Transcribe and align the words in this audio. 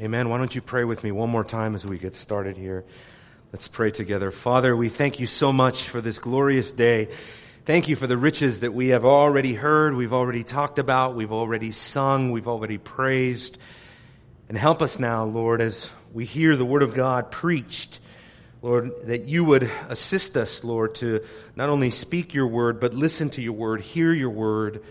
Amen. 0.00 0.30
Why 0.30 0.38
don't 0.38 0.54
you 0.54 0.62
pray 0.62 0.84
with 0.84 1.04
me 1.04 1.12
one 1.12 1.28
more 1.28 1.44
time 1.44 1.74
as 1.74 1.86
we 1.86 1.98
get 1.98 2.14
started 2.14 2.56
here? 2.56 2.82
Let's 3.52 3.68
pray 3.68 3.90
together. 3.90 4.30
Father, 4.30 4.74
we 4.74 4.88
thank 4.88 5.20
you 5.20 5.26
so 5.26 5.52
much 5.52 5.86
for 5.86 6.00
this 6.00 6.18
glorious 6.18 6.72
day. 6.72 7.10
Thank 7.66 7.88
you 7.88 7.96
for 7.96 8.06
the 8.06 8.16
riches 8.16 8.60
that 8.60 8.72
we 8.72 8.88
have 8.88 9.04
already 9.04 9.52
heard, 9.52 9.94
we've 9.94 10.14
already 10.14 10.44
talked 10.44 10.78
about, 10.78 11.14
we've 11.14 11.30
already 11.30 11.72
sung, 11.72 12.30
we've 12.30 12.48
already 12.48 12.78
praised. 12.78 13.58
And 14.48 14.56
help 14.56 14.80
us 14.80 14.98
now, 14.98 15.24
Lord, 15.24 15.60
as 15.60 15.90
we 16.14 16.24
hear 16.24 16.56
the 16.56 16.64
Word 16.64 16.82
of 16.82 16.94
God 16.94 17.30
preached, 17.30 18.00
Lord, 18.62 18.92
that 19.04 19.24
you 19.24 19.44
would 19.44 19.70
assist 19.90 20.38
us, 20.38 20.64
Lord, 20.64 20.94
to 20.96 21.22
not 21.54 21.68
only 21.68 21.90
speak 21.90 22.32
your 22.32 22.46
Word, 22.46 22.80
but 22.80 22.94
listen 22.94 23.28
to 23.30 23.42
your 23.42 23.52
Word, 23.52 23.82
hear 23.82 24.10
your 24.10 24.30
Word, 24.30 24.82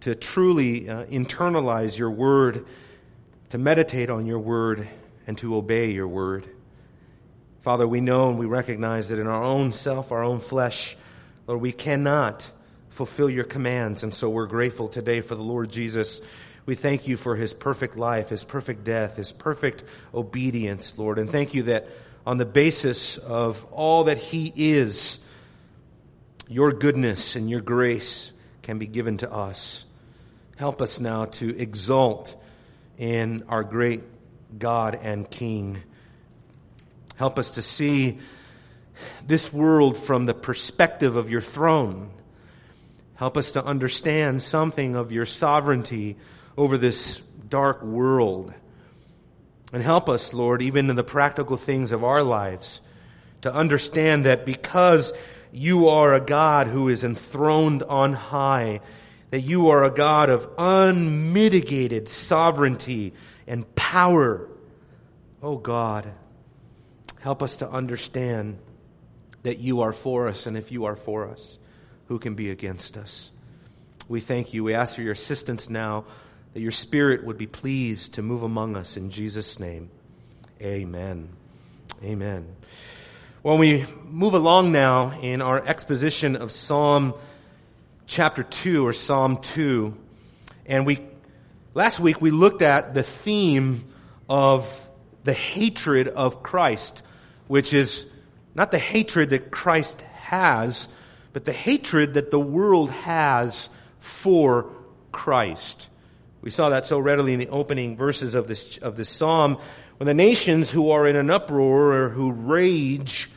to 0.00 0.16
truly 0.16 0.90
uh, 0.90 1.04
internalize 1.04 1.96
your 1.96 2.10
Word, 2.10 2.66
to 3.54 3.58
meditate 3.58 4.10
on 4.10 4.26
your 4.26 4.40
Word, 4.40 4.88
and 5.28 5.38
to 5.38 5.54
obey 5.54 5.92
your 5.92 6.08
Word. 6.08 6.44
Father, 7.62 7.86
we 7.86 8.00
know 8.00 8.28
and 8.28 8.36
we 8.36 8.46
recognize 8.46 9.10
that 9.10 9.20
in 9.20 9.28
our 9.28 9.44
own 9.44 9.72
self, 9.72 10.10
our 10.10 10.24
own 10.24 10.40
flesh, 10.40 10.96
Lord, 11.46 11.60
we 11.60 11.70
cannot 11.70 12.50
fulfill 12.88 13.30
your 13.30 13.44
commands. 13.44 14.02
And 14.02 14.12
so 14.12 14.28
we're 14.28 14.48
grateful 14.48 14.88
today 14.88 15.20
for 15.20 15.36
the 15.36 15.42
Lord 15.44 15.70
Jesus. 15.70 16.20
We 16.66 16.74
thank 16.74 17.06
you 17.06 17.16
for 17.16 17.36
his 17.36 17.54
perfect 17.54 17.96
life, 17.96 18.30
his 18.30 18.42
perfect 18.42 18.82
death, 18.82 19.14
his 19.14 19.30
perfect 19.30 19.84
obedience, 20.12 20.98
Lord. 20.98 21.20
And 21.20 21.30
thank 21.30 21.54
you 21.54 21.62
that 21.62 21.86
on 22.26 22.38
the 22.38 22.44
basis 22.44 23.18
of 23.18 23.64
all 23.70 24.02
that 24.04 24.18
he 24.18 24.52
is, 24.56 25.20
your 26.48 26.72
goodness 26.72 27.36
and 27.36 27.48
your 27.48 27.60
grace 27.60 28.32
can 28.62 28.80
be 28.80 28.88
given 28.88 29.18
to 29.18 29.32
us. 29.32 29.84
Help 30.56 30.82
us 30.82 30.98
now 30.98 31.26
to 31.26 31.56
exult 31.56 32.34
in 32.98 33.44
our 33.48 33.64
great 33.64 34.02
God 34.58 34.98
and 35.02 35.28
King. 35.28 35.82
Help 37.16 37.38
us 37.38 37.52
to 37.52 37.62
see 37.62 38.18
this 39.26 39.52
world 39.52 39.96
from 39.96 40.24
the 40.24 40.34
perspective 40.34 41.16
of 41.16 41.30
your 41.30 41.40
throne. 41.40 42.10
Help 43.16 43.36
us 43.36 43.52
to 43.52 43.64
understand 43.64 44.42
something 44.42 44.96
of 44.96 45.12
your 45.12 45.26
sovereignty 45.26 46.16
over 46.56 46.76
this 46.76 47.20
dark 47.48 47.82
world. 47.82 48.52
And 49.72 49.82
help 49.82 50.08
us, 50.08 50.32
Lord, 50.32 50.62
even 50.62 50.90
in 50.90 50.96
the 50.96 51.04
practical 51.04 51.56
things 51.56 51.92
of 51.92 52.04
our 52.04 52.22
lives, 52.22 52.80
to 53.42 53.52
understand 53.52 54.24
that 54.24 54.46
because 54.46 55.12
you 55.52 55.88
are 55.88 56.14
a 56.14 56.20
God 56.20 56.66
who 56.66 56.88
is 56.88 57.04
enthroned 57.04 57.82
on 57.84 58.12
high, 58.12 58.80
that 59.34 59.40
you 59.40 59.70
are 59.70 59.82
a 59.82 59.90
God 59.90 60.30
of 60.30 60.48
unmitigated 60.58 62.08
sovereignty 62.08 63.12
and 63.48 63.74
power. 63.74 64.48
Oh 65.42 65.56
God, 65.56 66.06
help 67.18 67.42
us 67.42 67.56
to 67.56 67.68
understand 67.68 68.58
that 69.42 69.58
you 69.58 69.80
are 69.80 69.92
for 69.92 70.28
us, 70.28 70.46
and 70.46 70.56
if 70.56 70.70
you 70.70 70.84
are 70.84 70.94
for 70.94 71.28
us, 71.28 71.58
who 72.06 72.20
can 72.20 72.36
be 72.36 72.50
against 72.50 72.96
us? 72.96 73.32
We 74.08 74.20
thank 74.20 74.54
you. 74.54 74.62
We 74.62 74.74
ask 74.74 74.94
for 74.94 75.02
your 75.02 75.14
assistance 75.14 75.68
now, 75.68 76.04
that 76.52 76.60
your 76.60 76.70
Spirit 76.70 77.24
would 77.24 77.36
be 77.36 77.48
pleased 77.48 78.12
to 78.12 78.22
move 78.22 78.44
among 78.44 78.76
us 78.76 78.96
in 78.96 79.10
Jesus' 79.10 79.58
name. 79.58 79.90
Amen. 80.62 81.28
Amen. 82.04 82.54
Well, 83.42 83.58
we 83.58 83.84
move 84.04 84.34
along 84.34 84.70
now 84.70 85.18
in 85.20 85.42
our 85.42 85.58
exposition 85.58 86.36
of 86.36 86.52
Psalm 86.52 87.14
chapter 88.06 88.42
2 88.42 88.86
or 88.86 88.92
Psalm 88.92 89.38
2, 89.38 89.96
and 90.66 90.86
we 90.86 91.00
last 91.72 92.00
week 92.00 92.20
we 92.20 92.30
looked 92.30 92.62
at 92.62 92.94
the 92.94 93.02
theme 93.02 93.84
of 94.28 94.88
the 95.24 95.32
hatred 95.32 96.08
of 96.08 96.42
Christ, 96.42 97.02
which 97.46 97.72
is 97.72 98.06
not 98.54 98.70
the 98.70 98.78
hatred 98.78 99.30
that 99.30 99.50
Christ 99.50 100.00
has, 100.16 100.88
but 101.32 101.44
the 101.44 101.52
hatred 101.52 102.14
that 102.14 102.30
the 102.30 102.40
world 102.40 102.90
has 102.90 103.68
for 104.00 104.70
Christ. 105.10 105.88
We 106.42 106.50
saw 106.50 106.68
that 106.68 106.84
so 106.84 106.98
readily 106.98 107.32
in 107.32 107.40
the 107.40 107.48
opening 107.48 107.96
verses 107.96 108.34
of 108.34 108.48
this, 108.48 108.76
of 108.78 108.96
this 108.96 109.08
psalm. 109.08 109.58
When 109.96 110.06
the 110.06 110.14
nations 110.14 110.70
who 110.70 110.90
are 110.90 111.06
in 111.06 111.16
an 111.16 111.30
uproar 111.30 111.92
or 111.92 112.08
who 112.10 112.32
rage 112.32 113.30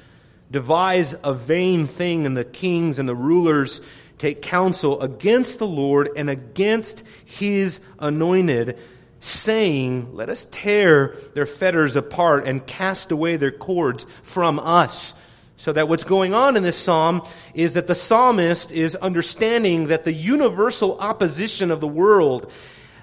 devise 0.52 1.16
a 1.24 1.34
vain 1.34 1.88
thing, 1.88 2.26
and 2.26 2.36
the 2.36 2.44
kings 2.44 3.00
and 3.00 3.08
the 3.08 3.16
rulers 3.16 3.80
take 4.18 4.42
counsel 4.42 5.02
against 5.02 5.60
the 5.60 5.68
Lord 5.68 6.10
and 6.16 6.30
against 6.30 7.04
his 7.26 7.80
anointed, 8.00 8.78
saying, 9.20 10.16
Let 10.16 10.30
us 10.30 10.48
tear 10.52 11.18
their 11.34 11.46
fetters 11.46 11.96
apart 11.96 12.48
and 12.48 12.66
cast 12.66 13.12
away 13.12 13.38
their 13.38 13.52
cords 13.52 14.06
from 14.24 14.60
us. 14.60 15.14
So 15.60 15.74
that 15.74 15.90
what's 15.90 16.04
going 16.04 16.36
on 16.36 16.56
in 16.56 16.62
this 16.62 16.78
psalm 16.78 17.24
is 17.56 17.74
that 17.74 17.88
the 17.88 17.96
psalmist 17.96 18.72
is 18.72 18.96
understanding 18.96 19.88
that 19.88 20.04
the 20.04 20.14
universal 20.14 21.00
opposition 21.00 21.72
of 21.72 21.82
the 21.82 21.88
world 21.88 22.52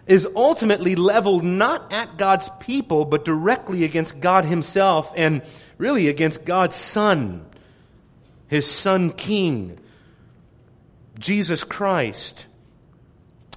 is 0.06 0.28
ultimately 0.36 0.94
leveled 0.94 1.42
not 1.42 1.92
at 1.92 2.16
God's 2.16 2.50
people, 2.60 3.06
but 3.06 3.24
directly 3.24 3.84
against 3.84 4.20
God 4.20 4.44
himself 4.44 5.12
and 5.16 5.42
really 5.78 6.08
against 6.08 6.44
God's 6.44 6.76
Son, 6.76 7.44
his 8.48 8.70
Son 8.70 9.10
King, 9.10 9.78
Jesus 11.18 11.64
Christ, 11.64 12.46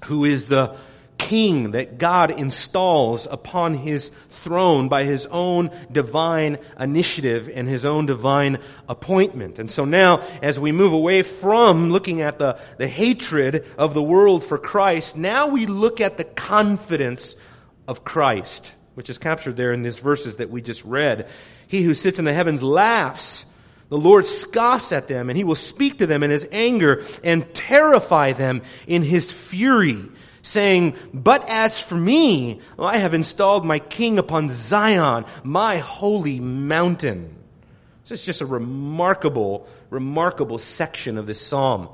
who 0.06 0.26
is 0.26 0.48
the 0.48 0.78
king 1.18 1.72
that 1.72 1.98
God 1.98 2.32
installs 2.32 3.28
upon 3.30 3.74
his 3.74 4.10
throne 4.30 4.88
by 4.88 5.04
his 5.04 5.26
own 5.26 5.72
divine 5.92 6.58
initiative 6.80 7.50
and 7.54 7.68
his 7.68 7.86
own 7.86 8.06
divine 8.06 8.60
appointment. 8.88 9.60
And 9.60 9.70
so 9.70 9.86
now, 9.86 10.22
as 10.42 10.60
we 10.60 10.72
move 10.72 10.94
away 10.94 11.24
from 11.24 11.90
looking 11.90 12.22
at 12.22 12.40
the, 12.40 12.60
the 12.78 12.88
hatred 12.88 13.66
of 13.78 13.94
the 13.94 14.04
world 14.04 14.44
for 14.44 14.58
Christ, 14.58 15.18
now 15.18 15.48
we 15.48 15.66
look 15.66 16.02
at 16.02 16.18
the 16.18 16.24
confidence 16.24 17.36
of 17.88 18.04
Christ, 18.04 18.74
which 18.94 19.10
is 19.10 19.18
captured 19.18 19.56
there 19.56 19.74
in 19.74 19.84
these 19.84 19.98
verses 19.98 20.38
that 20.38 20.50
we 20.50 20.62
just 20.62 20.84
read. 20.86 21.28
He 21.68 21.82
who 21.82 21.94
sits 21.94 22.20
in 22.20 22.26
the 22.26 22.34
heavens 22.34 22.64
laughs. 22.64 23.46
The 23.90 23.98
Lord 23.98 24.26
scoffs 24.26 24.92
at 24.92 25.08
them, 25.08 25.30
and 25.30 25.38
he 25.38 25.44
will 25.44 25.56
speak 25.56 26.00
to 26.00 26.08
them 26.08 26.24
in 26.24 26.30
his 26.30 26.48
anger 26.52 27.06
and 27.24 27.54
terrify 27.54 28.34
them 28.34 28.62
in 28.86 29.02
his 29.04 29.32
fury 29.32 29.98
saying, 30.48 30.96
But 31.14 31.48
as 31.50 31.80
for 31.80 31.96
me, 31.96 32.62
I 32.80 32.98
have 32.98 33.14
installed 33.14 33.66
my 33.66 33.80
king 33.80 34.18
upon 34.18 34.50
Zion, 34.50 35.26
my 35.44 35.78
holy 35.78 36.40
mountain. 36.40 37.36
This 38.04 38.20
is 38.20 38.26
just 38.26 38.42
a 38.42 38.46
remarkable, 38.46 39.68
remarkable 39.90 40.58
section 40.58 41.18
of 41.18 41.28
this 41.28 41.42
psalm. 41.42 41.90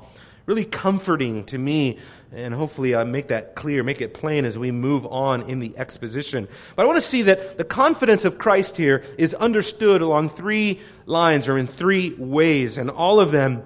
Really 0.46 0.64
comforting 0.64 1.44
to 1.44 1.58
me, 1.58 1.98
and 2.30 2.52
hopefully 2.52 2.94
I 2.94 3.04
make 3.04 3.28
that 3.28 3.54
clear, 3.54 3.82
make 3.82 4.02
it 4.02 4.12
plain 4.12 4.44
as 4.44 4.58
we 4.58 4.70
move 4.70 5.06
on 5.06 5.42
in 5.42 5.58
the 5.58 5.76
exposition. 5.78 6.48
But 6.76 6.82
I 6.82 6.86
want 6.86 7.02
to 7.02 7.08
see 7.08 7.22
that 7.22 7.56
the 7.56 7.64
confidence 7.64 8.26
of 8.26 8.38
Christ 8.38 8.76
here 8.76 9.02
is 9.16 9.32
understood 9.32 10.02
along 10.02 10.28
three 10.28 10.80
lines 11.06 11.48
or 11.48 11.56
in 11.56 11.66
three 11.66 12.12
ways, 12.14 12.76
and 12.76 12.90
all 12.90 13.20
of 13.20 13.30
them 13.30 13.62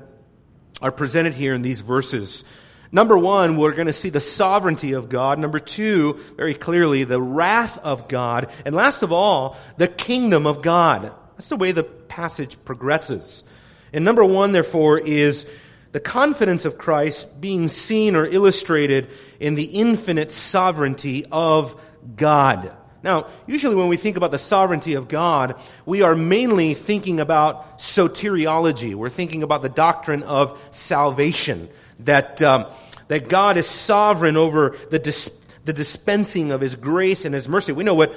are 0.80 0.92
presented 0.92 1.34
here 1.34 1.54
in 1.54 1.62
these 1.62 1.80
verses. 1.80 2.44
Number 2.90 3.18
one, 3.18 3.56
we're 3.56 3.72
going 3.72 3.86
to 3.86 3.92
see 3.92 4.10
the 4.10 4.20
sovereignty 4.20 4.92
of 4.92 5.08
God. 5.08 5.38
Number 5.38 5.58
two, 5.58 6.20
very 6.36 6.54
clearly, 6.54 7.04
the 7.04 7.20
wrath 7.20 7.78
of 7.78 8.08
God. 8.08 8.50
And 8.64 8.74
last 8.74 9.02
of 9.02 9.12
all, 9.12 9.58
the 9.76 9.88
kingdom 9.88 10.46
of 10.46 10.62
God. 10.62 11.12
That's 11.36 11.50
the 11.50 11.56
way 11.56 11.72
the 11.72 11.82
passage 11.84 12.56
progresses. 12.64 13.44
And 13.92 14.04
number 14.04 14.24
one, 14.24 14.52
therefore, 14.52 14.98
is 14.98 15.46
the 15.92 16.00
confidence 16.00 16.64
of 16.64 16.78
Christ 16.78 17.40
being 17.40 17.68
seen 17.68 18.14
or 18.16 18.24
illustrated 18.24 19.08
in 19.40 19.54
the 19.54 19.64
infinite 19.64 20.30
sovereignty 20.30 21.24
of 21.30 21.80
God. 22.16 22.72
Now, 23.02 23.28
usually 23.46 23.76
when 23.76 23.88
we 23.88 23.96
think 23.96 24.16
about 24.16 24.32
the 24.32 24.38
sovereignty 24.38 24.94
of 24.94 25.08
God, 25.08 25.60
we 25.86 26.02
are 26.02 26.16
mainly 26.16 26.74
thinking 26.74 27.20
about 27.20 27.78
soteriology. 27.78 28.94
We're 28.94 29.08
thinking 29.08 29.42
about 29.42 29.62
the 29.62 29.68
doctrine 29.68 30.24
of 30.24 30.60
salvation 30.72 31.68
that, 32.00 32.42
um, 32.42 32.66
that 33.06 33.28
God 33.28 33.56
is 33.56 33.66
sovereign 33.66 34.36
over 34.36 34.76
the, 34.90 34.98
dis- 34.98 35.30
the 35.64 35.72
dispensing 35.72 36.50
of 36.50 36.60
His 36.60 36.74
grace 36.74 37.24
and 37.24 37.34
His 37.34 37.48
mercy. 37.48 37.72
We 37.72 37.84
know 37.84 37.94
what 37.94 38.14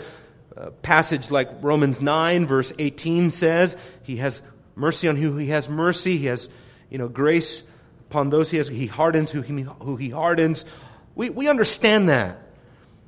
a 0.58 0.72
passage 0.72 1.30
like 1.30 1.50
Romans 1.62 2.02
9 2.02 2.48
verse 2.48 2.74
18 2.78 3.30
says. 3.30 3.78
He 4.04 4.18
has 4.18 4.42
mercy 4.76 5.08
on 5.08 5.16
who 5.16 5.38
He 5.38 5.48
has 5.48 5.70
mercy. 5.70 6.18
He 6.18 6.26
has, 6.26 6.50
you 6.92 7.00
know, 7.00 7.08
grace 7.08 7.64
upon 8.10 8.30
those 8.30 8.52
He 8.52 8.58
has. 8.58 8.68
He 8.68 8.86
hardens 8.86 9.32
who 9.32 9.42
He, 9.42 9.62
who 9.62 9.96
he 9.96 10.10
hardens. 10.10 10.64
We, 11.16 11.32
we 11.32 11.48
understand 11.48 12.10
that. 12.10 12.38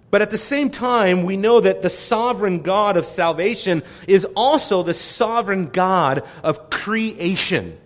But 0.10 0.22
at 0.22 0.30
the 0.30 0.38
same 0.38 0.70
time, 0.70 1.24
we 1.24 1.38
know 1.38 1.60
that 1.60 1.82
the 1.82 1.90
sovereign 1.90 2.62
God 2.62 2.98
of 2.98 3.06
salvation 3.06 3.82
is 4.08 4.26
also 4.36 4.84
the 4.84 4.94
sovereign 4.94 5.70
God 5.70 6.24
of 6.44 6.70
creation. 6.70 7.78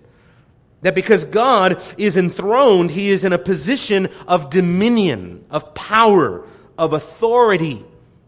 That 0.81 0.93
because 0.93 1.23
God 1.23 1.81
is 1.97 2.17
enthroned, 2.17 2.91
He 2.91 3.09
is 3.09 3.23
in 3.23 3.31
a 3.31 3.37
position 3.37 4.09
of 4.27 4.49
dominion, 4.49 5.45
of 5.49 5.73
power, 5.73 6.45
of 6.77 6.93
authority. 6.93 7.85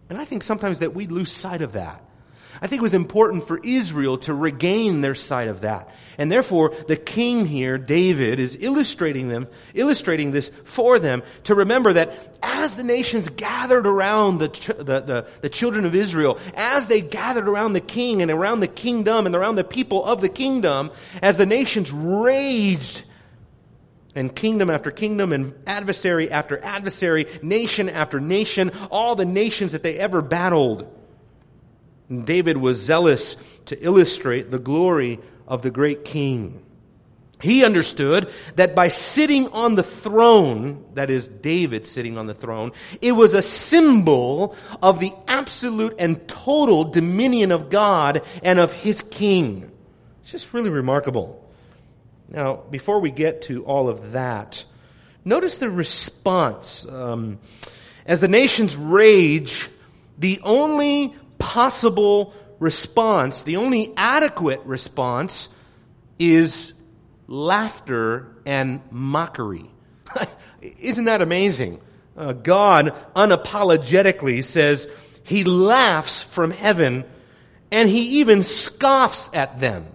And 0.09 0.17
I 0.17 0.23
think 0.23 0.43
sometimes 0.43 0.79
that 0.79 0.95
we 0.95 1.05
lose 1.05 1.31
sight 1.31 1.61
of 1.61 1.73
that. 1.73 2.01
I 2.61 2.67
think 2.67 2.81
it 2.81 2.83
was 2.83 2.93
important 2.93 3.47
for 3.47 3.59
Israel 3.63 4.17
to 4.19 4.33
regain 4.33 5.01
their 5.01 5.15
sight 5.15 5.47
of 5.47 5.61
that. 5.61 5.89
And 6.17 6.29
therefore, 6.29 6.73
the 6.87 6.97
king 6.97 7.45
here, 7.45 7.77
David, 7.77 8.41
is 8.41 8.57
illustrating 8.59 9.29
them, 9.29 9.47
illustrating 9.73 10.31
this 10.31 10.51
for 10.65 10.99
them 10.99 11.23
to 11.45 11.55
remember 11.55 11.93
that 11.93 12.37
as 12.43 12.75
the 12.75 12.83
nations 12.83 13.29
gathered 13.29 13.87
around 13.87 14.39
the, 14.39 14.47
the, 14.77 14.99
the, 14.99 15.27
the 15.41 15.49
children 15.49 15.85
of 15.85 15.95
Israel, 15.95 16.37
as 16.55 16.87
they 16.87 16.99
gathered 16.99 17.47
around 17.47 17.73
the 17.73 17.79
king 17.79 18.21
and 18.21 18.29
around 18.29 18.59
the 18.59 18.67
kingdom 18.67 19.25
and 19.25 19.35
around 19.35 19.55
the 19.55 19.63
people 19.63 20.03
of 20.03 20.19
the 20.19 20.27
kingdom, 20.29 20.91
as 21.21 21.37
the 21.37 21.45
nations 21.45 21.89
raged 21.91 23.05
and 24.15 24.35
kingdom 24.35 24.69
after 24.69 24.91
kingdom 24.91 25.31
and 25.31 25.53
adversary 25.65 26.29
after 26.29 26.61
adversary, 26.61 27.27
nation 27.41 27.87
after 27.87 28.19
nation, 28.19 28.71
all 28.91 29.15
the 29.15 29.23
nations 29.23 29.71
that 29.71 29.83
they 29.83 29.97
ever 29.97 30.21
battled. 30.21 30.98
David 32.09 32.57
was 32.57 32.81
zealous 32.81 33.35
to 33.65 33.79
illustrate 33.83 34.49
the 34.49 34.59
glory 34.59 35.19
of 35.47 35.61
the 35.61 35.71
great 35.71 36.05
king. 36.05 36.63
He 37.41 37.63
understood 37.63 38.31
that 38.55 38.75
by 38.75 38.89
sitting 38.89 39.47
on 39.49 39.75
the 39.75 39.83
throne, 39.83 40.85
that 40.95 41.09
is 41.09 41.27
David 41.27 41.87
sitting 41.87 42.17
on 42.17 42.27
the 42.27 42.33
throne, 42.33 42.73
it 43.01 43.13
was 43.13 43.33
a 43.33 43.41
symbol 43.41 44.55
of 44.81 44.99
the 44.99 45.13
absolute 45.27 45.95
and 45.99 46.27
total 46.27 46.83
dominion 46.83 47.51
of 47.51 47.69
God 47.69 48.23
and 48.43 48.59
of 48.59 48.73
his 48.73 49.01
king. 49.01 49.71
It's 50.21 50.31
just 50.31 50.53
really 50.53 50.69
remarkable. 50.69 51.49
Now, 52.27 52.55
before 52.69 52.99
we 52.99 53.09
get 53.09 53.43
to 53.43 53.63
all 53.63 53.87
of 53.87 54.11
that, 54.11 54.65
notice 55.23 55.55
the 55.55 55.69
response. 55.69 56.85
Um, 56.85 57.39
as 58.05 58.19
the 58.19 58.27
nations 58.27 58.75
rage, 58.75 59.69
the 60.17 60.39
only 60.43 61.15
possible 61.39 62.33
response, 62.59 63.43
the 63.43 63.57
only 63.57 63.93
adequate 63.97 64.61
response 64.65 65.49
is 66.19 66.73
laughter 67.27 68.35
and 68.45 68.81
mockery. 68.91 69.69
Isn't 70.61 71.05
that 71.05 71.21
amazing? 71.21 71.81
Uh, 72.17 72.33
God 72.33 72.93
unapologetically 73.15 74.43
says 74.43 74.89
he 75.23 75.43
laughs 75.43 76.21
from 76.21 76.51
heaven 76.51 77.05
and 77.71 77.87
he 77.87 78.19
even 78.19 78.43
scoffs 78.43 79.29
at 79.33 79.59
them. 79.59 79.87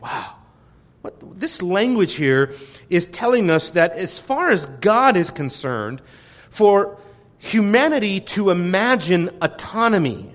Wow. 0.00 0.34
What, 1.00 1.40
this 1.40 1.62
language 1.62 2.14
here 2.14 2.54
is 2.90 3.06
telling 3.06 3.50
us 3.50 3.70
that 3.70 3.92
as 3.92 4.18
far 4.18 4.50
as 4.50 4.66
God 4.66 5.16
is 5.16 5.30
concerned, 5.30 6.02
for 6.50 6.98
humanity 7.38 8.20
to 8.20 8.50
imagine 8.50 9.28
autonomy, 9.42 10.33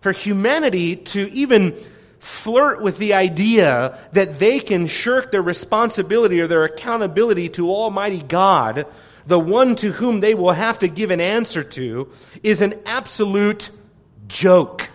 for 0.00 0.12
humanity 0.12 0.96
to 0.96 1.30
even 1.32 1.76
flirt 2.18 2.82
with 2.82 2.98
the 2.98 3.14
idea 3.14 3.98
that 4.12 4.38
they 4.38 4.60
can 4.60 4.86
shirk 4.86 5.32
their 5.32 5.42
responsibility 5.42 6.40
or 6.40 6.46
their 6.46 6.64
accountability 6.64 7.48
to 7.48 7.70
Almighty 7.70 8.22
God, 8.22 8.86
the 9.26 9.38
one 9.38 9.74
to 9.76 9.90
whom 9.92 10.20
they 10.20 10.34
will 10.34 10.52
have 10.52 10.78
to 10.80 10.88
give 10.88 11.10
an 11.10 11.20
answer 11.20 11.64
to, 11.64 12.10
is 12.42 12.60
an 12.60 12.74
absolute 12.84 13.70
joke. 14.28 14.88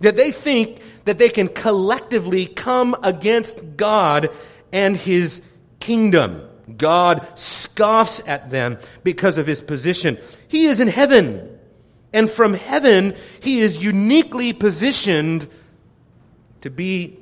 That 0.00 0.16
they 0.16 0.30
think 0.30 0.80
that 1.04 1.18
they 1.18 1.28
can 1.28 1.48
collectively 1.48 2.46
come 2.46 2.96
against 3.02 3.76
God 3.76 4.30
and 4.72 4.96
His 4.96 5.42
kingdom. 5.80 6.42
God 6.76 7.26
scoffs 7.34 8.20
at 8.26 8.50
them 8.50 8.78
because 9.02 9.38
of 9.38 9.46
His 9.46 9.60
position. 9.60 10.18
He 10.48 10.66
is 10.66 10.80
in 10.80 10.88
heaven. 10.88 11.58
And 12.12 12.28
from 12.28 12.54
heaven, 12.54 13.14
he 13.40 13.60
is 13.60 13.82
uniquely 13.82 14.52
positioned 14.52 15.48
to 16.62 16.70
be 16.70 17.18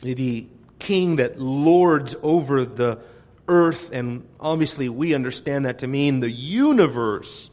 the 0.00 0.46
king 0.78 1.16
that 1.16 1.38
lords 1.38 2.14
over 2.22 2.64
the 2.64 3.00
earth. 3.48 3.90
And 3.92 4.26
obviously, 4.38 4.88
we 4.88 5.14
understand 5.14 5.64
that 5.64 5.78
to 5.78 5.86
mean 5.86 6.20
the 6.20 6.30
universe. 6.30 7.50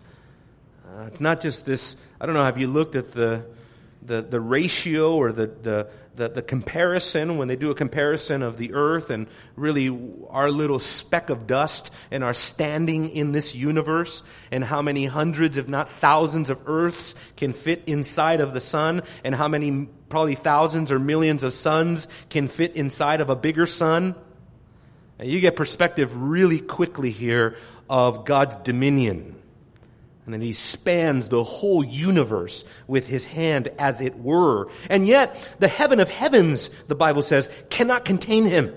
Uh, 0.86 1.06
it's 1.08 1.22
not 1.22 1.42
just 1.42 1.66
this, 1.66 1.96
I 2.20 2.26
don't 2.26 2.36
know, 2.36 2.44
have 2.44 2.58
you 2.58 2.68
looked 2.68 2.96
at 2.96 3.14
the, 3.14 3.46
the, 4.06 4.22
the 4.22 4.40
ratio 4.40 5.16
or 5.16 5.32
the, 5.32 5.48
the, 5.48 5.88
the, 6.16 6.30
the 6.30 6.42
comparison, 6.42 7.38
when 7.38 7.48
they 7.48 7.56
do 7.56 7.72
a 7.72 7.76
comparison 7.76 8.42
of 8.42 8.58
the 8.58 8.74
earth 8.74 9.10
and 9.10 9.28
really 9.56 9.88
our 10.30 10.52
little 10.52 10.80
speck 10.80 11.30
of 11.30 11.48
dust 11.48 11.92
and 12.12 12.24
our 12.24 12.34
standing 12.34 13.10
in 13.10 13.32
this 13.32 13.56
universe 13.56 14.24
and 14.52 14.64
how 14.64 14.82
many 14.82 15.06
hundreds, 15.06 15.58
if 15.58 15.68
not 15.68 15.90
thousands 15.90 16.50
of 16.50 16.62
earths 16.66 17.16
can 17.36 17.54
fit 17.54 17.84
inside 17.88 18.42
of 18.42 18.54
the 18.54 18.62
sun 18.62 19.02
and 19.24 19.34
how 19.34 19.48
many 19.48 19.88
probably 20.10 20.36
thousands 20.36 20.92
or 20.92 21.00
millions 21.00 21.44
of 21.44 21.54
suns 21.54 22.08
can 22.30 22.48
fit 22.48 22.76
inside 22.76 23.22
of 23.22 23.30
a 23.30 23.36
bigger 23.36 23.66
sun. 23.66 24.16
And 25.20 25.30
you 25.30 25.40
get 25.40 25.56
perspective 25.56 26.16
really 26.16 26.60
quickly 26.60 27.12
here 27.12 27.56
of 27.90 28.26
God's 28.26 28.56
dominion. 28.58 29.36
And 30.26 30.34
then 30.34 30.42
he 30.42 30.54
spans 30.54 31.28
the 31.28 31.44
whole 31.44 31.84
universe 31.84 32.64
with 32.88 33.08
his 33.08 33.26
hand 33.26 33.68
as 33.78 34.00
it 34.00 34.18
were. 34.18 34.70
And 34.90 35.06
yet, 35.06 35.50
the 35.60 35.68
heaven 35.68 36.00
of 36.00 36.10
heavens, 36.10 36.70
the 36.88 36.96
Bible 36.96 37.22
says, 37.22 37.50
cannot 37.70 38.06
contain 38.06 38.46
him. 38.46 38.74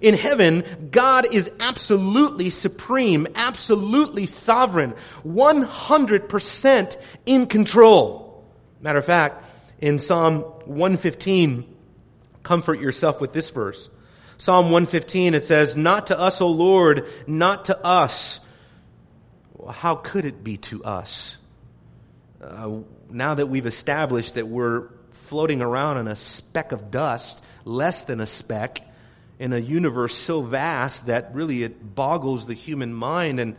In 0.00 0.14
heaven, 0.14 0.88
God 0.90 1.34
is 1.34 1.50
absolutely 1.58 2.50
supreme, 2.50 3.26
absolutely 3.34 4.26
sovereign, 4.26 4.94
100% 5.24 6.96
in 7.24 7.46
control. 7.46 8.44
Matter 8.80 8.98
of 8.98 9.04
fact, 9.04 9.48
in 9.80 9.98
Psalm 9.98 10.40
115, 10.66 11.64
comfort 12.42 12.78
yourself 12.78 13.20
with 13.20 13.32
this 13.32 13.50
verse. 13.50 13.88
Psalm 14.36 14.66
115, 14.66 15.34
it 15.34 15.42
says, 15.42 15.76
Not 15.76 16.08
to 16.08 16.18
us, 16.18 16.40
O 16.40 16.48
Lord, 16.48 17.06
not 17.26 17.66
to 17.66 17.84
us 17.84 18.40
how 19.66 19.96
could 19.96 20.24
it 20.24 20.42
be 20.42 20.56
to 20.58 20.84
us? 20.84 21.38
Uh, 22.42 22.78
now 23.10 23.34
that 23.34 23.46
we've 23.46 23.66
established 23.66 24.34
that 24.34 24.46
we're 24.46 24.88
floating 25.12 25.62
around 25.62 25.98
in 25.98 26.08
a 26.08 26.16
speck 26.16 26.72
of 26.72 26.90
dust, 26.90 27.44
less 27.64 28.02
than 28.02 28.20
a 28.20 28.26
speck, 28.26 28.82
in 29.38 29.52
a 29.52 29.58
universe 29.58 30.14
so 30.14 30.40
vast 30.42 31.06
that 31.06 31.34
really 31.34 31.62
it 31.62 31.94
boggles 31.94 32.46
the 32.46 32.54
human 32.54 32.94
mind, 32.94 33.40
and 33.40 33.56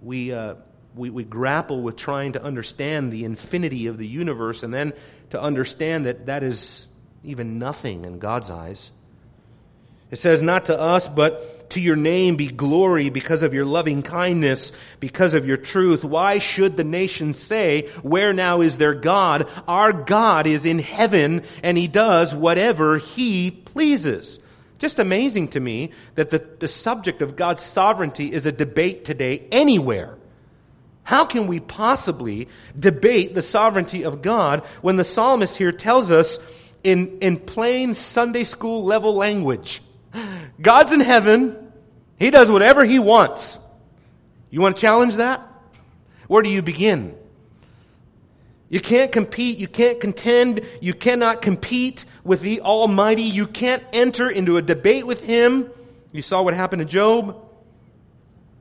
we, 0.00 0.32
uh, 0.32 0.54
we, 0.94 1.10
we 1.10 1.24
grapple 1.24 1.82
with 1.82 1.96
trying 1.96 2.32
to 2.32 2.42
understand 2.42 3.12
the 3.12 3.24
infinity 3.24 3.88
of 3.88 3.98
the 3.98 4.06
universe, 4.06 4.62
and 4.62 4.72
then 4.72 4.92
to 5.30 5.40
understand 5.40 6.06
that 6.06 6.26
that 6.26 6.42
is 6.42 6.88
even 7.24 7.58
nothing 7.58 8.04
in 8.04 8.18
God's 8.18 8.50
eyes. 8.50 8.90
It 10.16 10.20
says, 10.20 10.40
Not 10.40 10.64
to 10.66 10.80
us, 10.80 11.08
but 11.08 11.68
to 11.68 11.80
your 11.80 11.94
name 11.94 12.36
be 12.36 12.46
glory 12.46 13.10
because 13.10 13.42
of 13.42 13.52
your 13.52 13.66
loving 13.66 14.02
kindness, 14.02 14.72
because 14.98 15.34
of 15.34 15.46
your 15.46 15.58
truth. 15.58 16.04
Why 16.04 16.38
should 16.38 16.78
the 16.78 16.84
nations 16.84 17.38
say, 17.38 17.90
Where 18.00 18.32
now 18.32 18.62
is 18.62 18.78
their 18.78 18.94
God? 18.94 19.46
Our 19.68 19.92
God 19.92 20.46
is 20.46 20.64
in 20.64 20.78
heaven 20.78 21.42
and 21.62 21.76
he 21.76 21.86
does 21.86 22.34
whatever 22.34 22.96
he 22.96 23.50
pleases. 23.50 24.38
Just 24.78 24.98
amazing 24.98 25.48
to 25.48 25.60
me 25.60 25.90
that 26.14 26.30
the, 26.30 26.38
the 26.60 26.68
subject 26.68 27.20
of 27.20 27.36
God's 27.36 27.62
sovereignty 27.62 28.32
is 28.32 28.46
a 28.46 28.52
debate 28.52 29.04
today 29.04 29.46
anywhere. 29.52 30.16
How 31.02 31.26
can 31.26 31.46
we 31.46 31.60
possibly 31.60 32.48
debate 32.78 33.34
the 33.34 33.42
sovereignty 33.42 34.04
of 34.04 34.22
God 34.22 34.64
when 34.80 34.96
the 34.96 35.04
psalmist 35.04 35.58
here 35.58 35.72
tells 35.72 36.10
us 36.10 36.38
in, 36.82 37.18
in 37.18 37.36
plain 37.36 37.92
Sunday 37.92 38.44
school 38.44 38.82
level 38.82 39.14
language 39.14 39.82
God's 40.60 40.92
in 40.92 41.00
heaven. 41.00 41.72
He 42.18 42.30
does 42.30 42.50
whatever 42.50 42.84
he 42.84 42.98
wants. 42.98 43.58
You 44.50 44.60
want 44.60 44.76
to 44.76 44.80
challenge 44.80 45.16
that? 45.16 45.46
Where 46.28 46.42
do 46.42 46.50
you 46.50 46.62
begin? 46.62 47.16
You 48.68 48.80
can't 48.80 49.12
compete. 49.12 49.58
You 49.58 49.68
can't 49.68 50.00
contend. 50.00 50.62
You 50.80 50.94
cannot 50.94 51.42
compete 51.42 52.04
with 52.24 52.40
the 52.40 52.62
Almighty. 52.62 53.22
You 53.22 53.46
can't 53.46 53.82
enter 53.92 54.28
into 54.28 54.56
a 54.56 54.62
debate 54.62 55.06
with 55.06 55.22
Him. 55.22 55.70
You 56.12 56.22
saw 56.22 56.42
what 56.42 56.54
happened 56.54 56.80
to 56.80 56.86
Job. 56.86 57.46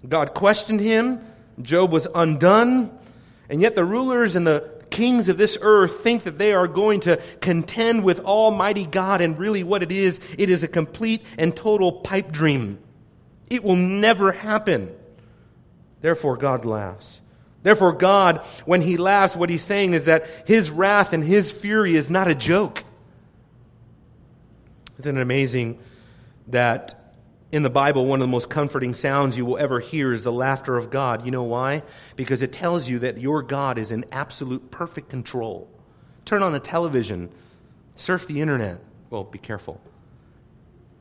God 0.07 0.33
questioned 0.33 0.79
him. 0.79 1.21
Job 1.62 1.91
was 1.91 2.07
undone. 2.13 2.91
And 3.50 3.62
yet 3.62 3.75
the 3.75 3.85
rulers 3.85 4.35
and 4.35 4.45
the 4.45 4.69
kings 4.95 5.27
of 5.27 5.37
this 5.37 5.57
earth 5.59 5.99
think 5.99 6.23
that 6.23 6.37
they 6.37 6.53
are 6.53 6.67
going 6.67 7.01
to 7.01 7.17
contend 7.41 8.03
with 8.03 8.21
Almighty 8.21 8.85
God, 8.85 9.19
and 9.19 9.37
really 9.37 9.61
what 9.61 9.83
it 9.83 9.91
is, 9.91 10.21
it 10.37 10.49
is 10.49 10.63
a 10.63 10.69
complete 10.69 11.21
and 11.37 11.53
total 11.53 11.91
pipe 11.91 12.31
dream. 12.31 12.79
It 13.49 13.63
will 13.63 13.75
never 13.75 14.31
happen. 14.31 14.95
Therefore, 15.99 16.37
God 16.37 16.63
laughs. 16.63 17.21
Therefore, 17.61 17.91
God, 17.91 18.37
when 18.65 18.81
He 18.81 18.95
laughs, 18.95 19.35
what 19.35 19.49
He's 19.49 19.63
saying 19.63 19.93
is 19.93 20.05
that 20.05 20.25
His 20.45 20.71
wrath 20.71 21.11
and 21.11 21.23
His 21.23 21.51
fury 21.51 21.95
is 21.95 22.09
not 22.09 22.29
a 22.29 22.35
joke. 22.35 22.83
Isn't 24.99 25.17
it 25.17 25.21
amazing 25.21 25.77
that 26.47 27.04
in 27.55 27.63
the 27.63 27.69
Bible, 27.69 28.05
one 28.05 28.19
of 28.19 28.27
the 28.27 28.31
most 28.31 28.50
comforting 28.50 28.93
sounds 28.93 29.38
you 29.38 29.45
will 29.45 29.57
ever 29.57 29.79
hear 29.79 30.12
is 30.12 30.24
the 30.24 30.31
laughter 30.31 30.75
of 30.75 30.89
God. 30.89 31.24
You 31.24 31.31
know 31.31 31.43
why? 31.43 31.83
Because 32.17 32.41
it 32.41 32.51
tells 32.51 32.89
you 32.89 33.00
that 33.00 33.17
your 33.17 33.43
God 33.43 33.77
is 33.77 33.91
in 33.91 34.03
absolute 34.12 34.71
perfect 34.71 35.07
control. 35.07 35.69
Turn 36.25 36.43
on 36.43 36.51
the 36.51 36.59
television, 36.59 37.29
surf 37.95 38.27
the 38.27 38.41
internet. 38.41 38.81
Well, 39.09 39.24
be 39.24 39.39
careful. 39.39 39.79